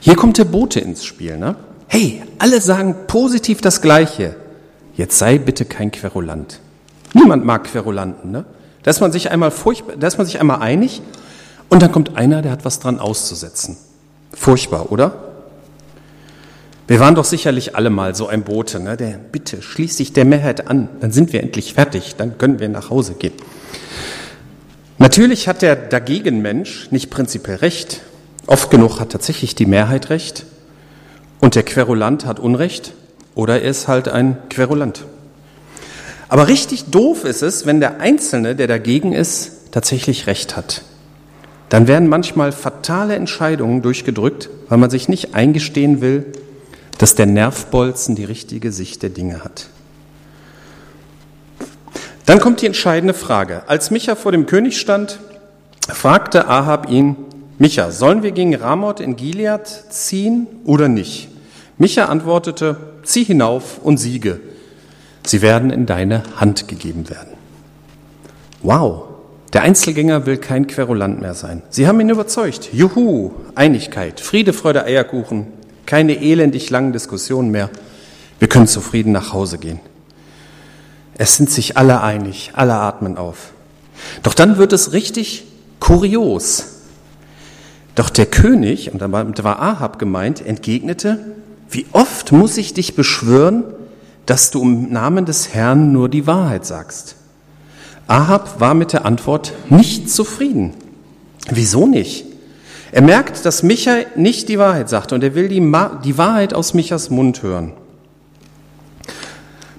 Hier 0.00 0.16
kommt 0.16 0.36
der 0.36 0.44
Bote 0.44 0.80
ins 0.80 1.06
Spiel, 1.06 1.38
ne? 1.38 1.56
Hey, 1.88 2.22
alle 2.38 2.60
sagen 2.60 2.94
positiv 3.06 3.60
das 3.60 3.82
Gleiche. 3.82 4.36
Jetzt 4.94 5.18
sei 5.18 5.38
bitte 5.38 5.64
kein 5.64 5.90
Querulant. 5.90 6.60
Niemand 7.14 7.44
mag 7.44 7.64
Querulanten, 7.64 8.30
ne? 8.30 8.44
Da 8.82 8.90
ist 8.90 9.00
man 9.00 9.12
sich 9.12 9.30
einmal 9.30 9.50
furchtbar, 9.50 9.96
da 9.96 10.06
ist 10.06 10.18
man 10.18 10.26
sich 10.26 10.40
einmal 10.40 10.60
einig 10.60 11.02
und 11.68 11.82
dann 11.82 11.92
kommt 11.92 12.16
einer, 12.16 12.42
der 12.42 12.52
hat 12.52 12.64
was 12.64 12.80
dran 12.80 13.00
auszusetzen. 13.00 13.76
Furchtbar, 14.32 14.92
oder? 14.92 15.24
Wir 16.86 17.00
waren 17.00 17.14
doch 17.14 17.24
sicherlich 17.24 17.76
alle 17.76 17.90
mal 17.90 18.14
so 18.14 18.28
ein 18.28 18.44
Bote, 18.44 18.80
ne? 18.80 18.96
der 18.96 19.18
bitte 19.18 19.60
schließ 19.60 19.96
dich 19.96 20.12
der 20.12 20.24
Mehrheit 20.24 20.68
an, 20.68 20.88
dann 21.00 21.12
sind 21.12 21.32
wir 21.32 21.42
endlich 21.42 21.74
fertig, 21.74 22.14
dann 22.16 22.38
können 22.38 22.60
wir 22.60 22.68
nach 22.68 22.88
Hause 22.88 23.14
gehen. 23.14 23.34
Natürlich 24.96 25.48
hat 25.48 25.60
der 25.60 25.76
Dagegenmensch 25.76 26.90
nicht 26.90 27.10
prinzipiell 27.10 27.56
recht. 27.56 28.00
Oft 28.46 28.70
genug 28.70 29.00
hat 29.00 29.10
tatsächlich 29.10 29.54
die 29.54 29.66
Mehrheit 29.66 30.08
recht 30.10 30.46
und 31.40 31.54
der 31.54 31.62
Querulant 31.62 32.24
hat 32.24 32.40
Unrecht 32.40 32.92
oder 33.34 33.62
er 33.62 33.70
ist 33.70 33.88
halt 33.88 34.08
ein 34.08 34.36
Querulant. 34.50 35.04
Aber 36.28 36.48
richtig 36.48 36.86
doof 36.86 37.24
ist 37.24 37.42
es, 37.42 37.66
wenn 37.66 37.80
der 37.80 38.00
Einzelne, 38.00 38.54
der 38.54 38.66
dagegen 38.66 39.12
ist, 39.12 39.72
tatsächlich 39.72 40.26
Recht 40.26 40.56
hat. 40.56 40.82
Dann 41.68 41.86
werden 41.86 42.08
manchmal 42.08 42.52
fatale 42.52 43.14
Entscheidungen 43.14 43.82
durchgedrückt, 43.82 44.50
weil 44.68 44.78
man 44.78 44.90
sich 44.90 45.08
nicht 45.08 45.34
eingestehen 45.34 46.00
will, 46.00 46.26
dass 46.98 47.14
der 47.14 47.26
Nervbolzen 47.26 48.16
die 48.16 48.24
richtige 48.24 48.72
Sicht 48.72 49.02
der 49.02 49.10
Dinge 49.10 49.44
hat. 49.44 49.68
Dann 52.26 52.40
kommt 52.40 52.60
die 52.60 52.66
entscheidende 52.66 53.14
Frage. 53.14 53.62
Als 53.68 53.90
Micha 53.90 54.14
vor 54.14 54.32
dem 54.32 54.46
König 54.46 54.78
stand, 54.78 55.18
fragte 55.88 56.48
Ahab 56.48 56.90
ihn, 56.90 57.16
Micha, 57.58 57.90
sollen 57.90 58.22
wir 58.22 58.30
gegen 58.30 58.54
Ramoth 58.54 59.00
in 59.00 59.16
Gilead 59.16 59.66
ziehen 59.90 60.46
oder 60.64 60.88
nicht? 60.88 61.28
Micha 61.76 62.04
antwortete, 62.04 62.76
zieh 63.02 63.24
hinauf 63.24 63.78
und 63.82 63.98
siege. 63.98 64.40
Sie 65.26 65.42
werden 65.42 65.70
in 65.70 65.84
deine 65.84 66.22
Hand 66.36 66.68
gegeben 66.68 67.10
werden. 67.10 67.32
Wow, 68.62 69.08
der 69.52 69.62
Einzelgänger 69.62 70.24
will 70.26 70.36
kein 70.36 70.68
Querulant 70.68 71.20
mehr 71.20 71.34
sein. 71.34 71.62
Sie 71.68 71.88
haben 71.88 72.00
ihn 72.00 72.10
überzeugt. 72.10 72.70
Juhu, 72.72 73.32
Einigkeit, 73.54 74.20
Friede, 74.20 74.52
Freude, 74.52 74.84
Eierkuchen, 74.84 75.48
keine 75.84 76.22
elendig 76.22 76.70
langen 76.70 76.92
Diskussionen 76.92 77.50
mehr. 77.50 77.70
Wir 78.38 78.48
können 78.48 78.68
zufrieden 78.68 79.12
nach 79.12 79.32
Hause 79.32 79.58
gehen. 79.58 79.80
Es 81.16 81.36
sind 81.36 81.50
sich 81.50 81.76
alle 81.76 82.02
einig, 82.02 82.52
alle 82.54 82.74
atmen 82.74 83.16
auf. 83.16 83.52
Doch 84.22 84.34
dann 84.34 84.58
wird 84.58 84.72
es 84.72 84.92
richtig 84.92 85.44
kurios. 85.80 86.77
Doch 87.98 88.10
der 88.10 88.26
König, 88.26 88.92
und 88.92 89.02
da 89.02 89.12
war 89.12 89.60
Ahab 89.60 89.98
gemeint, 89.98 90.46
entgegnete, 90.46 91.18
wie 91.68 91.84
oft 91.90 92.30
muss 92.30 92.56
ich 92.56 92.72
dich 92.72 92.94
beschwören, 92.94 93.64
dass 94.24 94.52
du 94.52 94.62
im 94.62 94.92
Namen 94.92 95.26
des 95.26 95.52
Herrn 95.52 95.90
nur 95.90 96.08
die 96.08 96.24
Wahrheit 96.28 96.64
sagst? 96.64 97.16
Ahab 98.06 98.60
war 98.60 98.74
mit 98.74 98.92
der 98.92 99.04
Antwort 99.04 99.52
nicht 99.68 100.10
zufrieden. 100.10 100.74
Wieso 101.50 101.88
nicht? 101.88 102.26
Er 102.92 103.02
merkt, 103.02 103.44
dass 103.44 103.64
Micha 103.64 103.96
nicht 104.14 104.48
die 104.48 104.60
Wahrheit 104.60 104.88
sagt 104.88 105.12
und 105.12 105.24
er 105.24 105.34
will 105.34 105.48
die, 105.48 105.72
die 106.04 106.18
Wahrheit 106.18 106.54
aus 106.54 106.74
Michas 106.74 107.10
Mund 107.10 107.42
hören. 107.42 107.72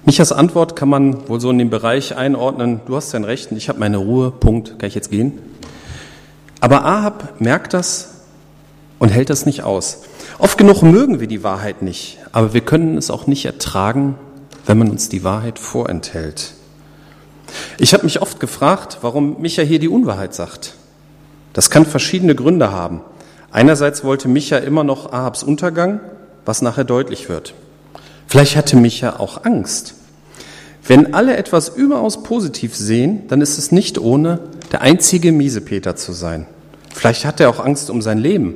Michas 0.03 0.33
Antwort 0.33 0.75
kann 0.75 0.89
man 0.89 1.29
wohl 1.29 1.39
so 1.39 1.51
in 1.51 1.57
den 1.57 1.69
Bereich 1.69 2.17
einordnen, 2.17 2.81
du 2.85 2.97
hast 2.97 3.13
dein 3.13 3.23
Recht, 3.23 3.53
ich 3.53 3.69
habe 3.69 3.79
meine 3.79 3.95
Ruhe, 3.95 4.29
Punkt, 4.29 4.77
kann 4.77 4.89
ich 4.89 4.95
jetzt 4.95 5.09
gehen? 5.09 5.39
Aber 6.59 6.83
Ahab 6.83 7.39
merkt 7.39 7.73
das 7.73 8.08
und 8.99 9.09
hält 9.09 9.29
das 9.29 9.45
nicht 9.45 9.63
aus. 9.63 10.03
Oft 10.37 10.57
genug 10.57 10.83
mögen 10.83 11.19
wir 11.19 11.27
die 11.27 11.43
Wahrheit 11.43 11.81
nicht, 11.81 12.19
aber 12.31 12.53
wir 12.53 12.61
können 12.61 12.97
es 12.97 13.09
auch 13.09 13.27
nicht 13.27 13.45
ertragen, 13.45 14.15
wenn 14.65 14.77
man 14.77 14.89
uns 14.89 15.09
die 15.09 15.23
Wahrheit 15.23 15.57
vorenthält. 15.57 16.53
Ich 17.77 17.93
habe 17.93 18.03
mich 18.03 18.21
oft 18.21 18.39
gefragt, 18.39 18.99
warum 19.01 19.41
Micha 19.41 19.63
hier 19.63 19.79
die 19.79 19.87
Unwahrheit 19.87 20.35
sagt. 20.35 20.75
Das 21.53 21.71
kann 21.71 21.85
verschiedene 21.85 22.35
Gründe 22.35 22.71
haben. 22.71 23.01
Einerseits 23.51 24.03
wollte 24.03 24.27
Micha 24.27 24.57
immer 24.57 24.83
noch 24.83 25.11
Ahabs 25.11 25.41
Untergang, 25.41 25.99
was 26.45 26.61
nachher 26.61 26.83
deutlich 26.83 27.29
wird. 27.29 27.55
Vielleicht 28.27 28.55
hatte 28.55 28.75
Micha 28.75 29.17
auch 29.17 29.43
Angst. 29.43 29.95
Wenn 30.85 31.13
alle 31.13 31.35
etwas 31.35 31.69
überaus 31.69 32.23
positiv 32.23 32.75
sehen, 32.75 33.27
dann 33.27 33.41
ist 33.41 33.57
es 33.57 33.71
nicht 33.71 33.97
ohne, 33.97 34.39
der 34.71 34.81
einzige 34.81 35.31
Miesepeter 35.31 35.95
zu 35.95 36.13
sein. 36.13 36.45
Vielleicht 36.93 37.25
hat 37.25 37.39
er 37.39 37.49
auch 37.49 37.59
Angst 37.59 37.89
um 37.89 38.01
sein 38.01 38.17
Leben. 38.19 38.55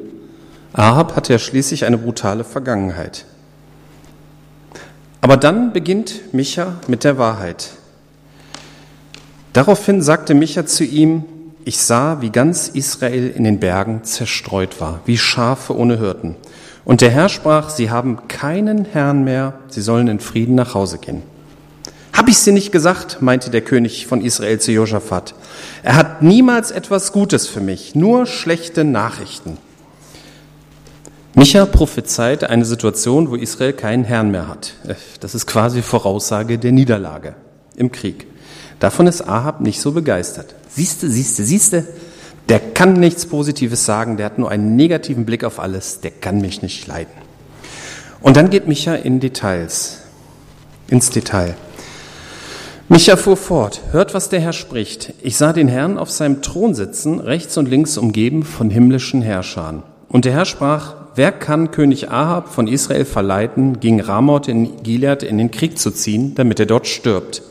Ahab 0.74 1.16
hatte 1.16 1.34
ja 1.34 1.40
schließlich 1.40 1.86
eine 1.86 2.00
brutale 2.00 2.44
Vergangenheit. 2.44 3.26
Aber 5.22 5.38
dann 5.38 5.72
beginnt 5.72 6.34
Micha 6.34 6.80
mit 6.88 7.04
der 7.04 7.18
Wahrheit. 7.18 7.70
Daraufhin 9.54 10.02
sagte 10.02 10.34
Micha 10.34 10.66
zu 10.66 10.84
ihm, 10.84 11.26
ich 11.64 11.78
sah, 11.78 12.22
wie 12.22 12.32
ganz 12.32 12.68
Israel 12.68 13.30
in 13.30 13.44
den 13.44 13.60
Bergen 13.60 14.04
zerstreut 14.04 14.82
war, 14.82 15.00
wie 15.06 15.18
Schafe 15.18 15.78
ohne 15.78 15.98
Hirten. 16.00 16.36
Und 16.84 17.02
der 17.02 17.12
Herr 17.12 17.30
sprach, 17.30 17.70
sie 17.70 17.90
haben 17.90 18.28
keinen 18.28 18.84
Herrn 18.84 19.24
mehr, 19.24 19.54
sie 19.70 19.82
sollen 19.82 20.08
in 20.08 20.20
Frieden 20.20 20.56
nach 20.56 20.74
Hause 20.74 20.98
gehen. 20.98 21.22
Hab 22.12 22.28
ich 22.28 22.40
sie 22.40 22.52
nicht 22.52 22.72
gesagt, 22.72 23.22
meinte 23.22 23.50
der 23.50 23.62
König 23.62 24.08
von 24.08 24.22
Israel 24.22 24.60
zu 24.60 24.72
Josaphat. 24.72 25.36
Er 25.84 25.96
hat 25.96 26.22
niemals 26.22 26.72
etwas 26.72 27.12
Gutes 27.12 27.48
für 27.48 27.62
mich, 27.62 27.96
nur 27.96 28.26
schlechte 28.26 28.84
Nachrichten. 28.84 29.58
Micha 31.36 31.66
prophezeit 31.66 32.44
eine 32.44 32.64
Situation, 32.64 33.32
wo 33.32 33.36
Israel 33.36 33.74
keinen 33.74 34.04
Herrn 34.04 34.30
mehr 34.30 34.48
hat. 34.48 34.74
Das 35.20 35.34
ist 35.34 35.48
quasi 35.48 35.82
Voraussage 35.82 36.60
der 36.60 36.72
Niederlage 36.72 37.34
im 37.76 37.92
Krieg. 37.92 38.28
Davon 38.80 39.08
ist 39.08 39.28
Ahab 39.28 39.60
nicht 39.62 39.82
so 39.82 39.94
begeistert. 39.94 40.54
Siehste, 40.70 41.10
siehste, 41.10 41.44
siehste, 41.44 41.88
der 42.50 42.60
kann 42.60 42.94
nichts 42.94 43.26
Positives 43.26 43.84
sagen, 43.84 44.18
der 44.18 44.28
hat 44.28 44.38
nur 44.38 44.52
einen 44.52 44.76
negativen 44.76 45.26
Blick 45.26 45.44
auf 45.44 45.60
alles, 45.60 46.02
der 46.02 46.12
kann 46.12 46.40
mich 46.40 46.62
nicht 46.62 46.86
leiden. 46.86 47.14
Und 48.22 48.38
dann 48.38 48.52
geht 48.52 48.68
Micha 48.68 48.94
in 48.94 49.20
Details, 49.20 50.02
ins 50.88 51.10
Detail. 51.10 51.56
Micha 52.90 53.16
fuhr 53.16 53.38
fort, 53.38 53.82
hört, 53.92 54.14
was 54.14 54.30
der 54.30 54.40
Herr 54.40 54.54
spricht. 54.54 55.14
Ich 55.24 55.38
sah 55.38 55.52
den 55.52 55.68
Herrn 55.68 55.98
auf 55.98 56.12
seinem 56.12 56.44
Thron 56.44 56.76
sitzen, 56.76 57.20
rechts 57.20 57.58
und 57.58 57.70
links 57.70 57.98
umgeben 57.98 58.44
von 58.44 58.70
himmlischen 58.70 59.24
Herrschern. 59.24 59.82
Und 60.10 60.26
der 60.26 60.34
Herr 60.34 60.46
sprach, 60.46 61.03
wer 61.16 61.32
kann 61.32 61.72
König 61.72 62.10
Ahab 62.10 62.50
von 62.50 62.68
Israel 62.68 63.06
verleiten, 63.06 63.80
gegen 63.80 64.02
Ramoth 64.02 64.48
in 64.48 64.84
Gilead 64.84 65.24
in 65.24 65.38
den 65.38 65.52
Krieg 65.52 65.78
zu 65.80 65.92
ziehen, 65.92 66.36
damit 66.36 66.60
er 66.60 66.66
dort 66.66 66.88
stirbt? 66.88 67.42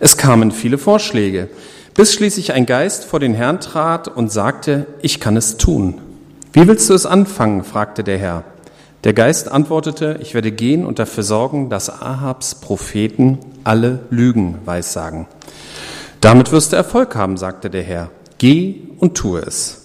Es 0.00 0.16
kamen 0.16 0.52
viele 0.52 0.78
Vorschläge, 0.78 1.48
bis 1.94 2.14
schließlich 2.14 2.52
ein 2.52 2.66
Geist 2.66 3.04
vor 3.04 3.20
den 3.20 3.34
Herrn 3.34 3.60
trat 3.60 4.08
und 4.08 4.30
sagte, 4.30 4.86
ich 5.02 5.18
kann 5.18 5.36
es 5.36 5.56
tun. 5.56 6.00
Wie 6.52 6.66
willst 6.68 6.88
du 6.88 6.94
es 6.94 7.06
anfangen? 7.06 7.64
fragte 7.64 8.04
der 8.04 8.18
Herr. 8.18 8.44
Der 9.04 9.12
Geist 9.12 9.50
antwortete, 9.50 10.18
ich 10.20 10.34
werde 10.34 10.50
gehen 10.50 10.84
und 10.84 10.98
dafür 10.98 11.22
sorgen, 11.22 11.70
dass 11.70 11.90
Ahabs 11.90 12.56
Propheten 12.56 13.38
alle 13.64 14.00
Lügen 14.10 14.58
weissagen. 14.64 15.26
Damit 16.20 16.50
wirst 16.50 16.72
du 16.72 16.76
Erfolg 16.76 17.14
haben, 17.14 17.36
sagte 17.36 17.70
der 17.70 17.82
Herr. 17.82 18.10
Geh 18.38 18.76
und 18.98 19.16
tue 19.16 19.40
es. 19.40 19.77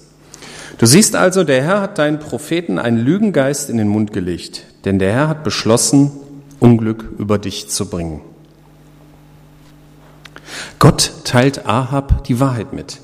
Du 0.83 0.87
siehst 0.87 1.15
also, 1.15 1.45
der 1.45 1.63
Herr 1.63 1.79
hat 1.79 1.97
deinen 1.97 2.19
Propheten 2.19 2.77
einen 2.77 2.97
Lügengeist 2.97 3.69
in 3.69 3.77
den 3.77 3.87
Mund 3.87 4.11
gelegt, 4.11 4.65
denn 4.83 4.99
der 4.99 5.13
Herr 5.13 5.29
hat 5.29 5.45
beschlossen, 5.45 6.11
Unglück 6.59 7.05
über 7.17 7.37
dich 7.37 7.69
zu 7.69 7.85
bringen. 7.85 8.19
Gott 10.79 11.13
teilt 11.23 11.65
Ahab 11.65 12.25
die 12.25 12.41
Wahrheit 12.41 12.73
mit. 12.73 12.99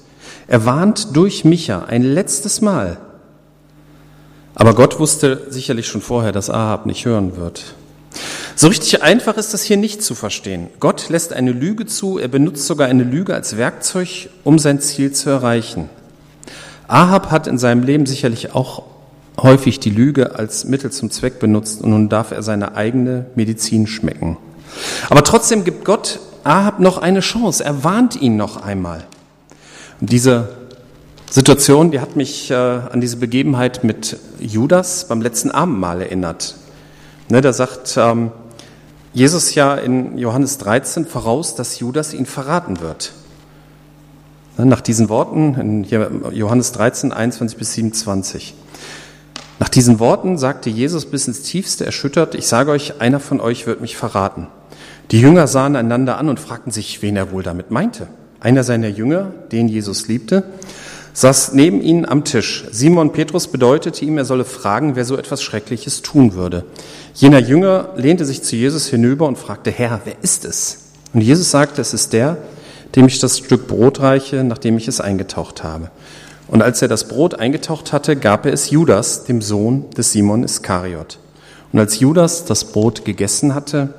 Er 0.48 0.66
warnt 0.66 1.16
durch 1.16 1.46
Micha 1.46 1.86
ein 1.86 2.04
letztes 2.04 2.60
Mal. 2.60 2.98
Aber 4.56 4.76
Gott 4.76 5.00
wusste 5.00 5.48
sicherlich 5.48 5.88
schon 5.88 6.02
vorher, 6.02 6.34
dass 6.34 6.50
Ahab 6.50 6.86
nicht 6.86 7.06
hören 7.06 7.38
wird. 7.38 7.76
So 8.58 8.68
richtig 8.68 9.04
einfach 9.04 9.38
ist 9.38 9.54
das 9.54 9.64
hier 9.64 9.78
nicht 9.78 10.04
zu 10.04 10.16
verstehen. 10.16 10.68
Gott 10.82 11.08
lässt 11.08 11.32
eine 11.32 11.54
Lüge 11.54 11.86
zu, 11.86 12.20
er 12.20 12.28
benutzt 12.28 12.68
sogar 12.68 12.90
eine 12.90 13.04
Lüge 13.04 13.36
als 13.36 13.56
Werkzeug, 13.56 14.30
um 14.44 14.60
sein 14.60 14.82
Ziel 14.82 15.14
zu 15.14 15.30
erreichen. 15.30 15.90
Ahab 16.90 17.30
hat 17.30 17.48
in 17.48 17.58
seinem 17.58 17.84
Leben 17.84 18.06
sicherlich 18.06 18.56
auch 18.56 18.84
häufig 19.40 19.80
die 19.80 19.92
Lüge 19.92 20.36
als 20.36 20.66
Mittel 20.66 20.92
zum 20.92 21.12
Zweck 21.12 21.40
benutzt 21.40 21.82
und 21.82 21.92
nun 21.92 22.10
darf 22.10 22.32
er 22.32 22.44
seine 22.44 22.76
eigene 22.76 23.28
Medizin 23.36 23.88
schmecken. 23.88 24.38
Aber 25.10 25.24
trotzdem 25.24 25.64
gibt 25.64 25.86
Gott 25.86 26.20
Ahab 26.44 26.80
noch 26.80 26.98
eine 26.98 27.20
Chance. 27.20 27.64
Er 27.64 27.84
warnt 27.84 28.20
ihn 28.20 28.38
noch 28.38 28.64
einmal. 28.64 29.06
Und 30.02 30.12
diese 30.12 30.50
Situation, 31.30 31.92
die 31.92 32.00
hat 32.00 32.16
mich 32.16 32.50
äh, 32.50 32.56
an 32.56 33.02
diese 33.02 33.18
Begebenheit 33.18 33.84
mit 33.84 34.18
Judas 34.40 35.06
beim 35.08 35.22
letzten 35.22 35.52
Abendmahl 35.52 36.02
erinnert. 36.02 36.56
Ne, 37.30 37.42
da 37.42 37.54
sagt 37.54 37.96
ähm, 37.98 38.32
Jesus 39.14 39.54
ja 39.54 39.76
in 39.76 40.18
Johannes 40.18 40.58
13 40.58 41.06
voraus, 41.06 41.54
dass 41.54 41.80
Judas 41.80 42.16
ihn 42.16 42.26
verraten 42.26 42.80
wird. 42.80 43.14
Ne, 44.60 44.66
nach 44.66 44.82
diesen 44.82 45.08
Worten, 45.08 45.56
in 45.56 45.84
Johannes 46.34 46.74
13, 46.74 47.14
21 47.14 47.58
bis 47.58 47.74
27. 47.76 48.54
Nach 49.58 49.70
diesen 49.70 50.00
Worten 50.00 50.38
sagte 50.38 50.70
Jesus 50.70 51.06
bis 51.06 51.30
ins 51.30 51.44
Tiefste 51.44 51.86
erschüttert, 51.86 52.36
ich 52.36 52.46
sage 52.46 52.72
euch, 52.72 53.00
einer 53.00 53.22
von 53.22 53.40
euch 53.40 53.68
wird 53.68 53.80
mich 53.80 53.96
verraten. 53.96 54.48
Die 55.12 55.22
Jünger 55.22 55.48
sahen 55.48 55.78
einander 55.78 56.18
an 56.18 56.28
und 56.28 56.42
fragten 56.42 56.74
sich, 56.74 57.02
wen 57.02 57.16
er 57.16 57.32
wohl 57.32 57.42
damit 57.42 57.72
meinte. 57.72 58.08
Einer 58.42 58.66
seiner 58.66 58.90
Jünger, 58.90 59.32
den 59.52 59.70
Jesus 59.70 60.10
liebte, 60.10 60.44
saß 61.14 61.54
neben 61.54 61.82
ihnen 61.82 62.06
am 62.06 62.26
Tisch. 62.26 62.66
Simon 62.70 63.14
Petrus 63.14 63.48
bedeutete 63.48 64.04
ihm, 64.04 64.18
er 64.18 64.26
solle 64.26 64.44
fragen, 64.44 64.98
wer 64.98 65.06
so 65.06 65.16
etwas 65.16 65.42
Schreckliches 65.42 66.02
tun 66.02 66.34
würde. 66.34 66.66
Jener 67.14 67.40
Jünger 67.40 67.94
lehnte 67.96 68.26
sich 68.26 68.44
zu 68.44 68.58
Jesus 68.58 68.88
hinüber 68.88 69.26
und 69.26 69.38
fragte, 69.38 69.72
Herr, 69.72 70.02
wer 70.04 70.16
ist 70.22 70.44
es? 70.44 70.90
Und 71.14 71.22
Jesus 71.22 71.50
sagte, 71.50 71.82
es 71.82 71.94
ist 71.94 72.12
der, 72.12 72.38
dem 72.96 73.08
ich 73.08 73.20
das 73.20 73.38
Stück 73.38 73.68
Brot 73.68 74.00
reiche, 74.00 74.44
nachdem 74.44 74.78
ich 74.78 74.88
es 74.88 75.02
eingetaucht 75.02 75.64
habe. 75.64 75.92
Und 76.48 76.64
als 76.64 76.82
er 76.82 76.88
das 76.88 77.08
Brot 77.08 77.36
eingetaucht 77.36 77.94
hatte, 77.94 78.16
gab 78.16 78.46
er 78.46 78.54
es 78.54 78.72
Judas, 78.72 79.24
dem 79.26 79.42
Sohn 79.42 79.90
des 79.92 80.12
Simon 80.12 80.44
Iskariot. 80.44 81.20
Und 81.72 81.80
als 81.80 82.00
Judas 82.00 82.46
das 82.46 82.66
Brot 82.66 83.06
gegessen 83.06 83.54
hatte, 83.54 83.94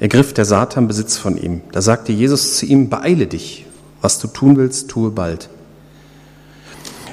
ergriff 0.00 0.34
der 0.34 0.44
Satan 0.44 0.86
Besitz 0.86 1.16
von 1.16 1.38
ihm. 1.38 1.62
Da 1.72 1.80
sagte 1.80 2.12
Jesus 2.12 2.58
zu 2.58 2.66
ihm, 2.66 2.90
beeile 2.90 3.26
dich, 3.26 3.64
was 4.02 4.18
du 4.18 4.28
tun 4.28 4.56
willst, 4.58 4.90
tue 4.90 5.10
bald. 5.10 5.48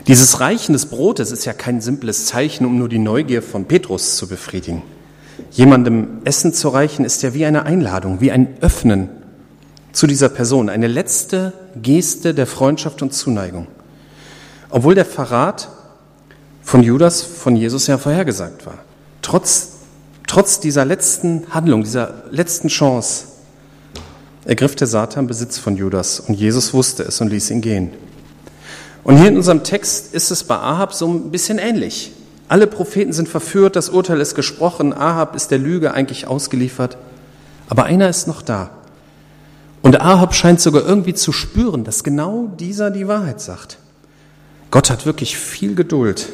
Dieses 0.08 0.42
Reichen 0.42 0.74
des 0.74 0.88
Brotes 0.88 1.32
ist 1.32 1.46
ja 1.46 1.54
kein 1.54 1.80
simples 1.80 2.26
Zeichen, 2.26 2.66
um 2.66 2.78
nur 2.78 2.90
die 2.90 3.00
Neugier 3.00 3.42
von 3.42 3.66
Petrus 3.66 4.18
zu 4.18 4.28
befriedigen. 4.28 4.82
Jemandem 5.52 6.20
Essen 6.26 6.54
zu 6.54 6.68
reichen 6.70 7.06
ist 7.06 7.24
ja 7.24 7.34
wie 7.34 7.46
eine 7.46 7.66
Einladung, 7.66 8.20
wie 8.20 8.32
ein 8.32 8.48
Öffnen 8.60 9.10
zu 9.92 10.08
dieser 10.08 10.30
Person, 10.30 10.70
eine 10.70 10.88
letzte 10.88 11.54
Geste 11.76 12.34
der 12.34 12.48
Freundschaft 12.48 13.02
und 13.02 13.14
Zuneigung. 13.14 13.68
Obwohl 14.70 14.96
der 14.96 15.06
Verrat 15.06 15.70
von 16.64 16.84
Judas 16.84 17.22
von 17.22 17.56
Jesus 17.56 17.88
ja 17.88 17.98
vorhergesagt 17.98 18.66
war. 18.66 18.80
Trotz 19.22 19.72
Trotz 20.32 20.62
dieser 20.62 20.86
letzten 20.86 21.44
Handlung, 21.50 21.84
dieser 21.84 22.24
letzten 22.32 22.70
Chance, 22.70 23.26
ergriff 24.46 24.78
der 24.78 24.88
Satan 24.88 25.28
Besitz 25.28 25.58
von 25.58 25.76
Judas 25.76 26.22
und 26.22 26.36
Jesus 26.36 26.74
wusste 26.74 27.04
es 27.04 27.20
und 27.20 27.28
ließ 27.28 27.52
ihn 27.52 27.60
gehen. 27.60 27.90
Und 29.04 29.18
hier 29.18 29.28
in 29.28 29.36
unserem 29.36 29.66
Text 29.66 30.14
ist 30.14 30.32
es 30.32 30.46
bei 30.46 30.56
Ahab 30.56 30.94
so 30.94 31.06
ein 31.06 31.32
bisschen 31.32 31.60
ähnlich. 31.60 32.14
Alle 32.48 32.66
Propheten 32.66 33.12
sind 33.12 33.28
verführt, 33.28 33.76
das 33.76 33.90
Urteil 33.90 34.22
ist 34.22 34.34
gesprochen, 34.34 34.94
Ahab 34.94 35.36
ist 35.36 35.52
der 35.52 35.58
Lüge 35.58 35.94
eigentlich 35.94 36.28
ausgeliefert, 36.28 36.98
aber 37.68 37.84
einer 37.84 38.08
ist 38.08 38.26
noch 38.26 38.42
da. 38.42 38.70
Und 39.82 40.00
Ahab 40.00 40.36
scheint 40.36 40.62
sogar 40.62 40.86
irgendwie 40.86 41.14
zu 41.14 41.32
spüren, 41.32 41.84
dass 41.84 42.04
genau 42.04 42.52
dieser 42.60 42.92
die 42.92 43.08
Wahrheit 43.08 43.42
sagt. 43.42 43.78
Gott 44.70 44.90
hat 44.90 45.06
wirklich 45.06 45.38
viel 45.38 45.76
Geduld 45.76 46.30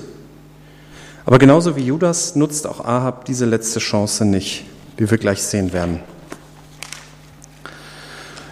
aber 1.27 1.39
genauso 1.39 1.75
wie 1.75 1.81
Judas 1.81 2.37
nutzt 2.37 2.65
auch 2.67 2.85
Ahab 2.85 3.25
diese 3.25 3.43
letzte 3.43 3.79
Chance 3.79 4.23
nicht, 4.23 4.63
wie 4.95 5.11
wir 5.11 5.17
gleich 5.17 5.43
sehen 5.43 5.73
werden. 5.73 5.99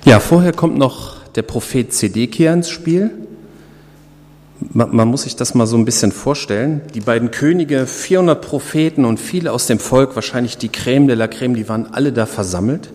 Ja, 0.03 0.19
vorher 0.19 0.51
kommt 0.51 0.77
noch 0.77 1.23
der 1.35 1.43
Prophet 1.43 1.93
Zedekia 1.93 2.51
ins 2.51 2.69
Spiel. 2.69 3.11
Man, 4.59 4.93
man, 4.93 5.07
muss 5.07 5.21
sich 5.21 5.37
das 5.37 5.53
mal 5.53 5.67
so 5.67 5.77
ein 5.77 5.85
bisschen 5.85 6.11
vorstellen. 6.11 6.81
Die 6.93 6.99
beiden 6.99 7.31
Könige, 7.31 7.87
400 7.87 8.41
Propheten 8.41 9.05
und 9.05 9.21
viele 9.21 9.53
aus 9.53 9.67
dem 9.67 9.79
Volk, 9.79 10.15
wahrscheinlich 10.15 10.57
die 10.57 10.69
Creme 10.69 11.07
de 11.07 11.15
la 11.15 11.29
Creme, 11.29 11.55
die 11.55 11.69
waren 11.69 11.93
alle 11.93 12.11
da 12.11 12.25
versammelt. 12.25 12.89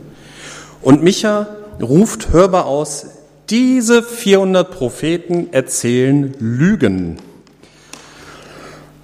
Und 0.82 1.02
Micha 1.02 1.46
ruft 1.82 2.32
hörbar 2.32 2.66
aus, 2.66 3.06
diese 3.48 4.02
400 4.02 4.70
Propheten 4.70 5.52
erzählen 5.52 6.34
Lügen. 6.38 7.18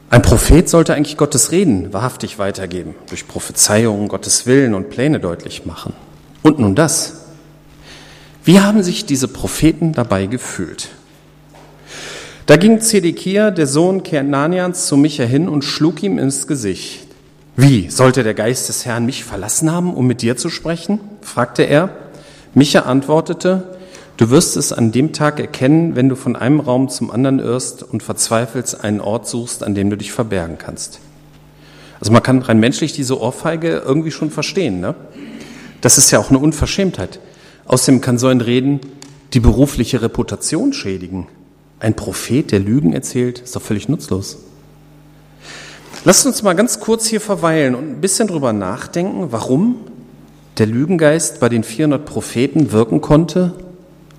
Ein 0.09 0.23
Prophet 0.23 0.69
sollte 0.69 0.95
eigentlich 0.95 1.17
Gottes 1.17 1.51
Reden 1.51 1.93
wahrhaftig 1.93 2.39
weitergeben, 2.39 2.95
durch 3.09 3.27
Prophezeiungen, 3.27 4.09
Gottes 4.09 4.47
Willen 4.47 4.75
und 4.75 4.89
Pläne 4.89 5.19
deutlich 5.19 5.67
machen. 5.67 5.95
Und 6.43 6.61
nun 6.61 6.77
das. 6.77 7.25
Wie 8.45 8.61
haben 8.61 8.85
sich 8.85 9.05
diese 9.05 9.27
Propheten 9.27 9.93
dabei 9.93 10.27
gefühlt? 10.27 10.91
Da 12.47 12.57
ging 12.57 12.81
Zedekia, 12.81 13.51
der 13.51 13.67
Sohn 13.67 14.05
Kenanians, 14.05 14.87
zu 14.87 14.97
Micha 14.97 15.25
hin 15.25 15.49
und 15.49 15.65
schlug 15.65 16.05
ihm 16.05 16.17
ins 16.21 16.47
Gesicht. 16.47 17.09
Wie, 17.57 17.91
sollte 17.91 18.23
der 18.23 18.35
Geist 18.35 18.69
des 18.69 18.87
Herrn 18.87 19.07
mich 19.07 19.25
verlassen 19.25 19.73
haben, 19.73 19.95
um 19.95 20.07
mit 20.07 20.23
dir 20.23 20.37
zu 20.37 20.51
sprechen? 20.51 21.01
fragte 21.23 21.65
er. 21.65 21.91
Micha 22.57 22.81
antwortete, 22.81 23.77
Du 24.17 24.31
wirst 24.31 24.57
es 24.57 24.73
an 24.73 24.93
dem 24.93 25.13
Tag 25.13 25.39
erkennen, 25.41 25.95
wenn 25.95 26.09
du 26.09 26.17
von 26.17 26.37
einem 26.37 26.61
Raum 26.61 26.89
zum 26.89 27.11
anderen 27.11 27.39
irrst 27.39 27.83
und 27.83 28.03
verzweifelst 28.03 28.83
einen 28.83 29.03
Ort 29.03 29.29
suchst, 29.29 29.63
an 29.63 29.75
dem 29.75 29.91
du 29.91 29.97
dich 29.97 30.11
verbergen 30.11 30.57
kannst. 30.57 31.01
Also 32.01 32.13
man 32.13 32.23
kann 32.23 32.41
rein 32.41 32.59
menschlich 32.59 32.95
diese 32.95 33.21
Ohrfeige 33.21 33.83
irgendwie 33.85 34.11
schon 34.11 34.31
verstehen. 34.31 34.81
Ne? 34.81 34.95
Das 35.83 35.99
ist 35.99 36.11
ja 36.13 36.19
auch 36.19 36.31
eine 36.31 36.39
Unverschämtheit. 36.39 37.21
Außerdem 37.67 38.01
kann 38.01 38.17
so 38.17 38.29
ein 38.29 38.41
Reden 38.41 38.81
die 39.35 39.41
berufliche 39.41 40.01
Reputation 40.01 40.73
schädigen. 40.73 41.29
Ein 41.79 41.95
Prophet, 41.95 42.53
der 42.53 42.61
Lügen 42.61 42.95
erzählt, 42.95 43.41
ist 43.41 43.55
doch 43.55 43.61
völlig 43.61 43.91
nutzlos. 43.91 44.39
Lasst 46.05 46.25
uns 46.25 46.43
mal 46.43 46.55
ganz 46.55 46.81
kurz 46.81 47.05
hier 47.07 47.21
verweilen 47.21 47.75
und 47.75 47.85
ein 47.85 48.01
bisschen 48.01 48.29
drüber 48.29 48.55
nachdenken, 48.55 49.27
warum 49.31 49.77
der 50.59 50.67
Lügengeist 50.67 51.41
bei 51.41 51.49
den 51.49 51.65
400 51.65 52.05
Propheten 52.05 52.73
wirken 52.73 53.01
konnte 53.01 53.53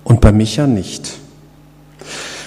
und 0.04 0.20
bei 0.20 0.32
Micha 0.32 0.66
nicht. 0.66 1.14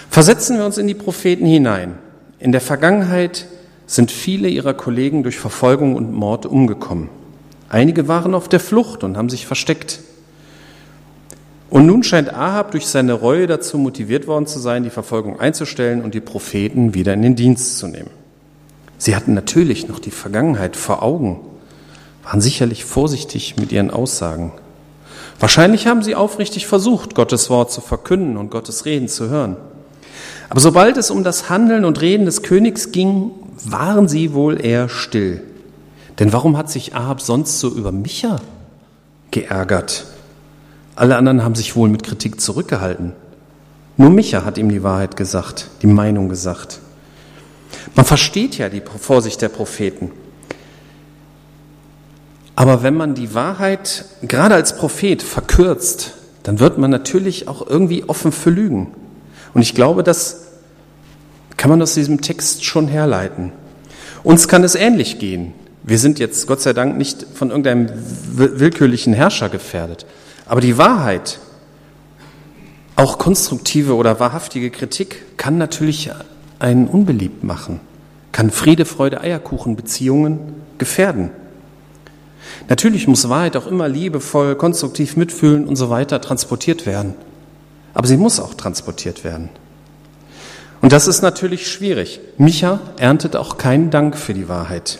Versetzen 0.09 0.57
wir 0.57 0.65
uns 0.65 0.77
in 0.77 0.87
die 0.87 0.93
Propheten 0.93 1.45
hinein. 1.45 1.95
In 2.39 2.51
der 2.51 2.61
Vergangenheit 2.61 3.47
sind 3.85 4.11
viele 4.11 4.47
ihrer 4.47 4.73
Kollegen 4.73 5.23
durch 5.23 5.37
Verfolgung 5.37 5.95
und 5.95 6.13
Mord 6.13 6.45
umgekommen. 6.45 7.09
Einige 7.69 8.07
waren 8.07 8.33
auf 8.33 8.49
der 8.49 8.59
Flucht 8.59 9.03
und 9.03 9.17
haben 9.17 9.29
sich 9.29 9.45
versteckt. 9.45 9.99
Und 11.69 11.85
nun 11.85 12.03
scheint 12.03 12.33
Ahab 12.33 12.71
durch 12.71 12.87
seine 12.87 13.13
Reue 13.13 13.47
dazu 13.47 13.77
motiviert 13.77 14.27
worden 14.27 14.47
zu 14.47 14.59
sein, 14.59 14.83
die 14.83 14.89
Verfolgung 14.89 15.39
einzustellen 15.39 16.01
und 16.01 16.13
die 16.13 16.19
Propheten 16.19 16.93
wieder 16.93 17.13
in 17.13 17.21
den 17.21 17.35
Dienst 17.35 17.77
zu 17.77 17.87
nehmen. 17.87 18.09
Sie 18.97 19.15
hatten 19.15 19.33
natürlich 19.33 19.87
noch 19.87 19.99
die 19.99 20.11
Vergangenheit 20.11 20.75
vor 20.75 21.01
Augen, 21.01 21.39
waren 22.23 22.41
sicherlich 22.41 22.85
vorsichtig 22.85 23.55
mit 23.57 23.71
ihren 23.71 23.91
Aussagen. 23.91 24.51
Wahrscheinlich 25.39 25.87
haben 25.87 26.03
sie 26.03 26.15
aufrichtig 26.15 26.67
versucht, 26.67 27.15
Gottes 27.15 27.49
Wort 27.49 27.71
zu 27.71 27.81
verkünden 27.81 28.37
und 28.37 28.51
Gottes 28.51 28.85
Reden 28.85 29.07
zu 29.07 29.29
hören. 29.29 29.57
Aber 30.49 30.59
sobald 30.59 30.97
es 30.97 31.09
um 31.09 31.23
das 31.23 31.49
Handeln 31.49 31.85
und 31.85 32.01
Reden 32.01 32.25
des 32.25 32.43
Königs 32.43 32.91
ging, 32.91 33.31
waren 33.63 34.07
sie 34.07 34.33
wohl 34.33 34.63
eher 34.63 34.89
still. 34.89 35.41
Denn 36.19 36.33
warum 36.33 36.57
hat 36.57 36.69
sich 36.69 36.93
Ahab 36.93 37.21
sonst 37.21 37.59
so 37.59 37.69
über 37.69 37.91
Micha 37.91 38.37
geärgert? 39.31 40.05
Alle 40.95 41.15
anderen 41.15 41.43
haben 41.43 41.55
sich 41.55 41.75
wohl 41.75 41.89
mit 41.89 42.03
Kritik 42.03 42.39
zurückgehalten. 42.39 43.13
Nur 43.97 44.09
Micha 44.09 44.45
hat 44.45 44.57
ihm 44.57 44.69
die 44.69 44.83
Wahrheit 44.83 45.15
gesagt, 45.15 45.69
die 45.81 45.87
Meinung 45.87 46.29
gesagt. 46.29 46.79
Man 47.95 48.05
versteht 48.05 48.57
ja 48.57 48.69
die 48.69 48.81
Vorsicht 48.81 49.41
der 49.41 49.49
Propheten. 49.49 50.11
Aber 52.55 52.83
wenn 52.83 52.95
man 52.95 53.15
die 53.15 53.33
Wahrheit 53.33 54.05
gerade 54.21 54.55
als 54.55 54.75
Prophet 54.75 55.23
verkürzt, 55.23 56.13
dann 56.43 56.59
wird 56.59 56.77
man 56.77 56.91
natürlich 56.91 57.47
auch 57.47 57.65
irgendwie 57.65 58.03
offen 58.03 58.31
für 58.31 58.49
Lügen. 58.49 58.93
Und 59.53 59.61
ich 59.61 59.75
glaube, 59.75 60.03
das 60.03 60.47
kann 61.57 61.69
man 61.69 61.81
aus 61.81 61.93
diesem 61.93 62.21
Text 62.21 62.65
schon 62.65 62.87
herleiten. 62.87 63.51
Uns 64.23 64.47
kann 64.47 64.63
es 64.63 64.75
ähnlich 64.75 65.19
gehen. 65.19 65.53
Wir 65.83 65.97
sind 65.97 66.19
jetzt 66.19 66.47
Gott 66.47 66.61
sei 66.61 66.73
Dank 66.73 66.97
nicht 66.97 67.25
von 67.33 67.49
irgendeinem 67.49 67.89
willkürlichen 68.33 69.13
Herrscher 69.13 69.49
gefährdet. 69.49 70.05
Aber 70.45 70.61
die 70.61 70.77
Wahrheit, 70.77 71.39
auch 72.95 73.17
konstruktive 73.17 73.95
oder 73.95 74.19
wahrhaftige 74.19 74.69
Kritik, 74.69 75.37
kann 75.37 75.57
natürlich 75.57 76.11
einen 76.59 76.87
unbeliebt 76.87 77.43
machen, 77.43 77.79
kann 78.31 78.51
Friede, 78.51 78.85
Freude, 78.85 79.21
Eierkuchen 79.21 79.75
Beziehungen 79.75 80.39
gefährden. 80.77 81.31
Natürlich 82.69 83.07
muss 83.07 83.27
Wahrheit 83.29 83.57
auch 83.57 83.67
immer 83.67 83.87
liebevoll, 83.87 84.55
konstruktiv 84.55 85.17
mitfühlen 85.17 85.67
und 85.67 85.75
so 85.75 85.89
weiter 85.89 86.21
transportiert 86.21 86.85
werden. 86.85 87.15
Aber 87.93 88.07
sie 88.07 88.17
muss 88.17 88.39
auch 88.39 88.53
transportiert 88.53 89.23
werden. 89.23 89.49
Und 90.81 90.91
das 90.91 91.07
ist 91.07 91.21
natürlich 91.21 91.67
schwierig. 91.67 92.19
Micha 92.37 92.79
erntet 92.97 93.35
auch 93.35 93.57
keinen 93.57 93.91
Dank 93.91 94.17
für 94.17 94.33
die 94.33 94.49
Wahrheit. 94.49 94.99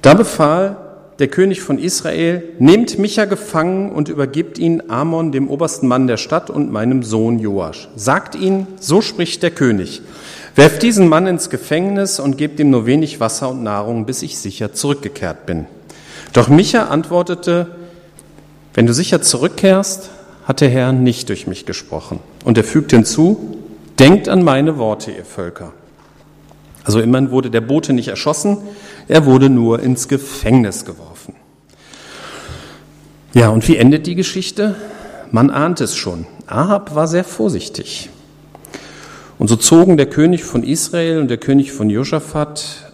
Da 0.00 0.14
befahl 0.14 0.76
der 1.18 1.28
König 1.28 1.60
von 1.60 1.78
Israel, 1.78 2.42
nehmt 2.58 2.98
Micha 2.98 3.26
gefangen 3.26 3.92
und 3.92 4.08
übergibt 4.08 4.58
ihn 4.58 4.82
Amon, 4.88 5.30
dem 5.30 5.48
obersten 5.48 5.86
Mann 5.86 6.06
der 6.06 6.16
Stadt, 6.16 6.50
und 6.50 6.72
meinem 6.72 7.02
Sohn 7.02 7.38
Joasch. 7.38 7.88
Sagt 7.94 8.34
ihn, 8.34 8.66
so 8.80 9.02
spricht 9.02 9.42
der 9.42 9.50
König. 9.50 10.02
Werft 10.56 10.82
diesen 10.82 11.08
Mann 11.08 11.26
ins 11.26 11.48
Gefängnis 11.48 12.18
und 12.18 12.38
gebt 12.38 12.58
ihm 12.58 12.70
nur 12.70 12.86
wenig 12.86 13.20
Wasser 13.20 13.50
und 13.50 13.62
Nahrung, 13.62 14.04
bis 14.04 14.22
ich 14.22 14.38
sicher 14.38 14.72
zurückgekehrt 14.72 15.46
bin. 15.46 15.66
Doch 16.32 16.48
Micha 16.48 16.84
antwortete, 16.84 17.66
wenn 18.74 18.86
du 18.86 18.94
sicher 18.94 19.20
zurückkehrst, 19.20 20.10
hat 20.44 20.60
der 20.60 20.70
Herr 20.70 20.92
nicht 20.92 21.28
durch 21.28 21.46
mich 21.46 21.66
gesprochen. 21.66 22.20
Und 22.44 22.56
er 22.56 22.64
fügt 22.64 22.92
hinzu, 22.92 23.58
denkt 23.98 24.28
an 24.28 24.42
meine 24.42 24.78
Worte, 24.78 25.10
ihr 25.10 25.24
Völker. 25.24 25.72
Also 26.84 27.00
immerhin 27.00 27.30
wurde 27.30 27.50
der 27.50 27.60
Bote 27.60 27.92
nicht 27.92 28.08
erschossen, 28.08 28.58
er 29.08 29.26
wurde 29.26 29.50
nur 29.50 29.80
ins 29.80 30.08
Gefängnis 30.08 30.84
geworfen. 30.84 31.34
Ja, 33.34 33.50
und 33.50 33.66
wie 33.68 33.76
endet 33.76 34.06
die 34.06 34.14
Geschichte? 34.14 34.74
Man 35.30 35.50
ahnt 35.50 35.80
es 35.80 35.96
schon. 35.96 36.26
Ahab 36.46 36.94
war 36.94 37.06
sehr 37.06 37.24
vorsichtig. 37.24 38.10
Und 39.38 39.48
so 39.48 39.56
zogen 39.56 39.96
der 39.96 40.06
König 40.06 40.44
von 40.44 40.62
Israel 40.62 41.20
und 41.20 41.28
der 41.28 41.38
König 41.38 41.72
von 41.72 41.88
Josaphat 41.88 42.91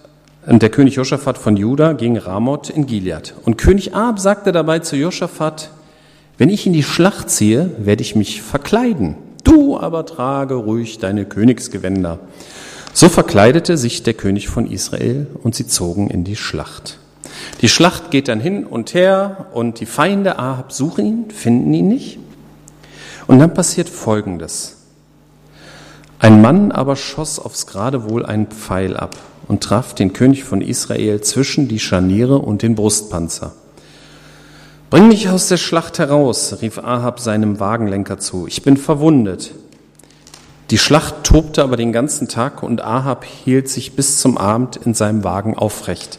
der 0.57 0.71
König 0.71 0.95
Josaphat 0.95 1.37
von 1.37 1.59
Juda 1.59 1.93
gegen 1.93 2.17
Ramoth 2.17 2.71
in 2.71 2.87
Gilead. 2.87 3.35
Und 3.45 3.59
König 3.59 3.95
Ahab 3.95 4.19
sagte 4.19 4.51
dabei 4.51 4.79
zu 4.79 4.97
Josaphat, 4.97 5.69
wenn 6.39 6.49
ich 6.49 6.67
in 6.67 6.73
die 6.73 6.83
Schlacht 6.83 7.29
ziehe, 7.29 7.71
werde 7.77 8.01
ich 8.01 8.17
mich 8.17 8.41
verkleiden. 8.41 9.17
Du 9.45 9.79
aber 9.79 10.07
trage 10.07 10.55
ruhig 10.55 10.99
deine 10.99 11.27
Königsgewänder. 11.27 12.19
So 12.95 13.11
verkleidete 13.11 13.77
sich 13.77 14.03
der 14.05 14.15
König 14.15 14.49
von 14.49 14.71
Israel 14.71 15.27
und 15.43 15.55
sie 15.55 15.67
zogen 15.67 16.09
in 16.09 16.25
die 16.25 16.37
Schlacht. 16.37 16.99
Die 17.61 17.69
Schlacht 17.69 18.11
geht 18.11 18.29
dann 18.29 18.41
hin 18.41 18.65
und 18.65 18.95
her 18.95 19.49
und 19.53 19.81
die 19.81 19.87
Feinde 19.87 20.39
Ahab 20.39 20.73
suchen 20.73 21.05
ihn, 21.05 21.31
finden 21.31 21.75
ihn 21.75 21.89
nicht. 21.89 22.19
Und 23.27 23.39
dann 23.39 23.53
passiert 23.53 23.91
Folgendes. 23.91 24.77
Ein 26.19 26.41
Mann 26.41 26.73
aber 26.73 26.97
schoss 26.97 27.39
aufs 27.39 27.67
Geradewohl 27.67 28.25
einen 28.25 28.47
Pfeil 28.47 28.97
ab 28.97 29.15
und 29.49 29.63
traf 29.63 29.95
den 29.95 30.13
König 30.13 30.45
von 30.45 30.61
Israel 30.61 31.21
zwischen 31.23 31.67
die 31.67 31.81
Scharniere 31.81 32.39
und 32.39 32.63
den 32.63 32.75
Brustpanzer. 32.75 33.55
Bring 34.91 35.09
mich 35.09 35.29
aus 35.29 35.49
der 35.49 35.57
Schlacht 35.57 35.99
heraus, 35.99 36.59
rief 36.63 36.79
Ahab 36.79 37.21
seinem 37.21 37.59
Wagenlenker 37.59 38.19
zu. 38.19 38.47
Ich 38.47 38.63
bin 38.63 38.77
verwundet. 38.77 39.53
Die 40.71 40.79
Schlacht 40.79 41.25
tobte 41.25 41.63
aber 41.63 41.77
den 41.77 41.93
ganzen 41.93 42.29
Tag 42.29 42.63
und 42.63 42.83
Ahab 42.83 43.25
hielt 43.25 43.69
sich 43.69 43.97
bis 43.97 44.19
zum 44.19 44.37
Abend 44.37 44.77
in 44.77 44.95
seinem 44.95 45.25
Wagen 45.25 45.57
aufrecht, 45.57 46.19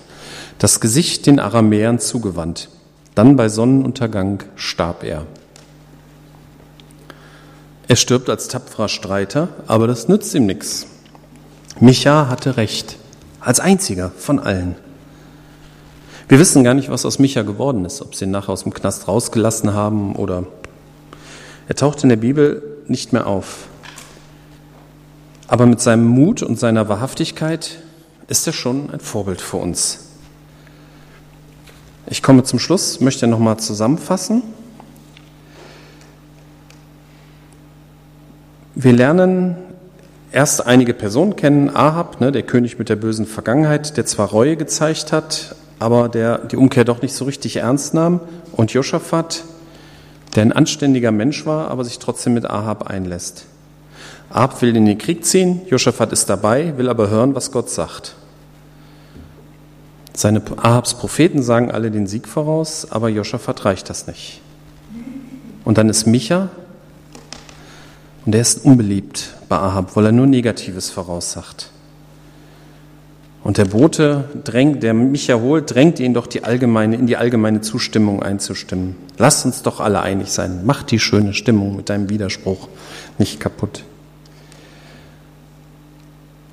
das 0.58 0.80
Gesicht 0.80 1.28
den 1.28 1.40
Aramäern 1.40 2.00
zugewandt. 2.00 2.70
Dann 3.16 3.36
bei 3.36 3.50
Sonnenuntergang 3.50 4.44
starb 4.56 5.04
er. 5.04 5.26
Er 7.88 7.96
stirbt 7.96 8.30
als 8.30 8.48
tapferer 8.48 8.88
Streiter, 8.88 9.50
aber 9.66 9.88
das 9.88 10.08
nützt 10.08 10.34
ihm 10.36 10.46
nichts. 10.46 10.88
Micha 11.80 12.28
hatte 12.28 12.58
recht, 12.58 12.98
als 13.40 13.60
einziger 13.60 14.12
von 14.18 14.40
allen. 14.40 14.76
Wir 16.28 16.40
wissen 16.40 16.64
gar 16.64 16.74
nicht, 16.74 16.90
was 16.90 17.06
aus 17.06 17.20
Micha 17.20 17.42
geworden 17.42 17.86
ist, 17.86 18.02
ob 18.02 18.14
sie 18.14 18.26
ihn 18.26 18.32
nachher 18.32 18.54
aus 18.54 18.64
dem 18.64 18.74
Knast 18.74 19.08
rausgelassen 19.08 19.74
haben 19.74 20.16
oder 20.16 20.46
er 21.68 21.76
taucht 21.76 22.04
in 22.04 22.10
der 22.10 22.18
Bibel 22.18 22.62
nicht 22.88 23.14
mehr 23.14 23.28
auf. 23.28 23.68
Aber 25.48 25.66
mit 25.66 25.82
seinem 25.82 26.06
Mut 26.06 26.44
und 26.44 26.60
seiner 26.60 26.90
Wahrhaftigkeit 26.90 27.80
ist 28.28 28.46
er 28.46 28.54
schon 28.54 28.92
ein 28.92 29.00
Vorbild 29.00 29.42
für 29.42 29.58
uns. 29.58 30.10
Ich 32.06 32.22
komme 32.22 32.44
zum 32.44 32.60
Schluss, 32.60 33.00
möchte 33.00 33.28
nochmal 33.28 33.58
zusammenfassen. 33.58 34.44
Wir 38.76 38.94
lernen 38.94 39.58
erst 40.32 40.66
einige 40.66 40.94
Personen 40.94 41.36
kennen. 41.36 41.76
Ahab, 41.76 42.22
ne, 42.22 42.32
der 42.32 42.44
König 42.44 42.80
mit 42.80 42.90
der 42.90 42.96
bösen 42.96 43.26
Vergangenheit, 43.26 43.98
der 43.98 44.06
zwar 44.06 44.30
Reue 44.30 44.58
gezeigt 44.58 45.12
hat, 45.12 45.56
aber 45.80 46.10
der 46.10 46.40
die 46.40 46.58
Umkehr 46.58 46.86
doch 46.86 47.02
nicht 47.02 47.14
so 47.14 47.26
richtig 47.26 47.58
ernst 47.58 47.94
nahm. 47.94 48.20
Und 48.52 48.72
Josaphat, 48.72 49.44
der 50.36 50.44
ein 50.44 50.52
anständiger 50.52 51.12
Mensch 51.12 51.46
war, 51.46 51.70
aber 51.70 51.84
sich 51.84 52.00
trotzdem 52.00 52.34
mit 52.34 52.50
Ahab 52.50 52.88
einlässt. 52.88 53.46
Ahab 54.30 54.62
will 54.62 54.76
in 54.76 54.86
den 54.86 54.98
Krieg 54.98 55.26
ziehen, 55.26 55.62
Josaphat 55.68 56.12
ist 56.12 56.30
dabei, 56.30 56.78
will 56.78 56.90
aber 56.90 57.10
hören, 57.10 57.34
was 57.34 57.52
Gott 57.52 57.70
sagt. 57.70 58.16
Seine 60.14 60.42
Ahabs 60.58 60.96
Propheten 60.96 61.42
sagen 61.42 61.72
alle 61.72 61.92
den 61.92 62.06
Sieg 62.06 62.28
voraus, 62.28 62.88
aber 62.92 63.10
Josaphat 63.10 63.64
reicht 63.66 63.90
das 63.90 64.06
nicht. 64.06 64.42
Und 65.64 65.78
dann 65.78 65.90
ist 65.90 66.06
Micha, 66.06 66.50
und 68.30 68.34
der 68.34 68.42
ist 68.42 68.64
unbeliebt 68.64 69.34
bei 69.50 69.58
Ahab, 69.58 69.96
weil 69.96 70.06
er 70.06 70.12
nur 70.12 70.28
Negatives 70.28 70.92
voraussagt. 70.92 71.72
Und 73.44 73.58
der 73.58 73.66
Bote 73.66 74.26
drängt, 74.44 74.84
der 74.84 74.94
Micha 74.94 75.40
holt, 75.40 75.74
drängt 75.74 76.00
ihn 76.00 76.14
doch 76.14 76.28
die 76.28 76.44
allgemeine, 76.44 76.96
in 76.96 77.08
die 77.08 77.18
allgemeine 77.18 77.62
Zustimmung 77.62 78.22
einzustimmen. 78.22 78.96
Lass 79.18 79.46
uns 79.46 79.64
doch 79.64 79.80
alle 79.80 80.02
einig 80.02 80.30
sein. 80.30 80.62
Mach 80.64 80.84
die 80.84 81.00
schöne 81.00 81.34
Stimmung 81.34 81.76
mit 81.76 81.90
deinem 81.90 82.12
Widerspruch 82.12 82.68
nicht 83.18 83.40
kaputt. 83.40 83.84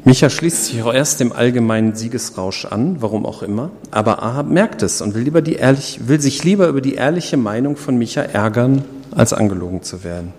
Micha 0.04 0.30
schließt 0.30 0.64
sich 0.64 0.82
auch 0.82 0.94
erst 0.94 1.20
dem 1.20 1.30
allgemeinen 1.30 1.94
Siegesrausch 1.94 2.64
an, 2.64 3.02
warum 3.02 3.26
auch 3.26 3.42
immer, 3.42 3.68
aber 3.90 4.22
Ahab 4.22 4.48
merkt 4.48 4.82
es 4.82 5.02
und 5.02 5.14
will, 5.14 5.24
lieber 5.24 5.42
die 5.42 5.56
ehrlich, 5.56 6.00
will 6.08 6.22
sich 6.22 6.42
lieber 6.42 6.68
über 6.68 6.80
die 6.80 6.94
ehrliche 6.94 7.36
Meinung 7.36 7.76
von 7.76 7.98
Micha 7.98 8.22
ärgern, 8.22 8.82
als 9.10 9.34
angelogen 9.34 9.82
zu 9.82 10.04
werden. 10.04 10.32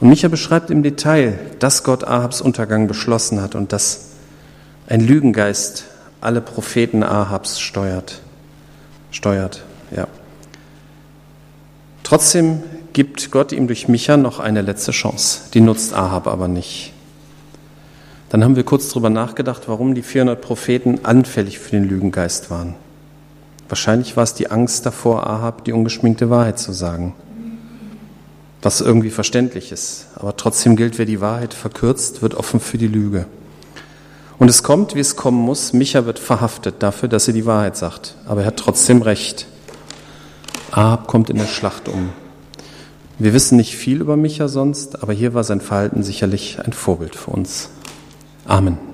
Und 0.00 0.08
Micha 0.08 0.28
beschreibt 0.28 0.70
im 0.70 0.82
Detail, 0.82 1.38
dass 1.58 1.84
Gott 1.84 2.04
Ahabs 2.04 2.40
Untergang 2.40 2.88
beschlossen 2.88 3.42
hat 3.42 3.54
und 3.54 3.72
dass 3.72 4.12
ein 4.86 5.00
Lügengeist 5.00 5.84
alle 6.20 6.40
Propheten 6.40 7.02
Ahabs 7.02 7.60
steuert. 7.60 8.20
Steuert, 9.10 9.64
ja. 9.94 10.08
Trotzdem 12.02 12.62
gibt 12.92 13.30
Gott 13.30 13.52
ihm 13.52 13.66
durch 13.66 13.88
Micha 13.88 14.16
noch 14.16 14.40
eine 14.40 14.62
letzte 14.62 14.90
Chance. 14.90 15.42
Die 15.54 15.60
nutzt 15.60 15.94
Ahab 15.94 16.26
aber 16.26 16.48
nicht. 16.48 16.92
Dann 18.30 18.42
haben 18.42 18.56
wir 18.56 18.64
kurz 18.64 18.88
darüber 18.88 19.10
nachgedacht, 19.10 19.62
warum 19.66 19.94
die 19.94 20.02
400 20.02 20.40
Propheten 20.40 21.00
anfällig 21.04 21.58
für 21.58 21.72
den 21.72 21.84
Lügengeist 21.84 22.50
waren. 22.50 22.74
Wahrscheinlich 23.68 24.16
war 24.16 24.24
es 24.24 24.34
die 24.34 24.50
Angst 24.50 24.86
davor, 24.86 25.26
Ahab 25.26 25.64
die 25.64 25.72
ungeschminkte 25.72 26.30
Wahrheit 26.30 26.58
zu 26.58 26.72
sagen. 26.72 27.14
Was 28.62 28.80
irgendwie 28.80 29.10
verständlich 29.10 29.72
ist. 29.72 30.06
Aber 30.16 30.36
trotzdem 30.36 30.76
gilt, 30.76 30.98
wer 30.98 31.06
die 31.06 31.20
Wahrheit 31.20 31.54
verkürzt, 31.54 32.22
wird 32.22 32.34
offen 32.34 32.60
für 32.60 32.78
die 32.78 32.88
Lüge. 32.88 33.26
Und 34.38 34.48
es 34.48 34.62
kommt, 34.62 34.94
wie 34.94 35.00
es 35.00 35.16
kommen 35.16 35.40
muss. 35.40 35.72
Micha 35.72 36.06
wird 36.06 36.18
verhaftet 36.18 36.76
dafür, 36.80 37.08
dass 37.08 37.28
er 37.28 37.34
die 37.34 37.46
Wahrheit 37.46 37.76
sagt. 37.76 38.16
Aber 38.26 38.42
er 38.42 38.48
hat 38.48 38.56
trotzdem 38.56 39.02
recht. 39.02 39.46
Ahab 40.70 41.06
kommt 41.06 41.30
in 41.30 41.36
der 41.36 41.46
Schlacht 41.46 41.88
um. 41.88 42.10
Wir 43.18 43.34
wissen 43.34 43.56
nicht 43.56 43.76
viel 43.76 44.00
über 44.00 44.16
Micha 44.16 44.48
sonst, 44.48 45.02
aber 45.02 45.12
hier 45.12 45.34
war 45.34 45.44
sein 45.44 45.60
Verhalten 45.60 46.02
sicherlich 46.02 46.58
ein 46.58 46.72
Vorbild 46.72 47.16
für 47.16 47.32
uns. 47.32 47.68
Amen. 48.46 48.89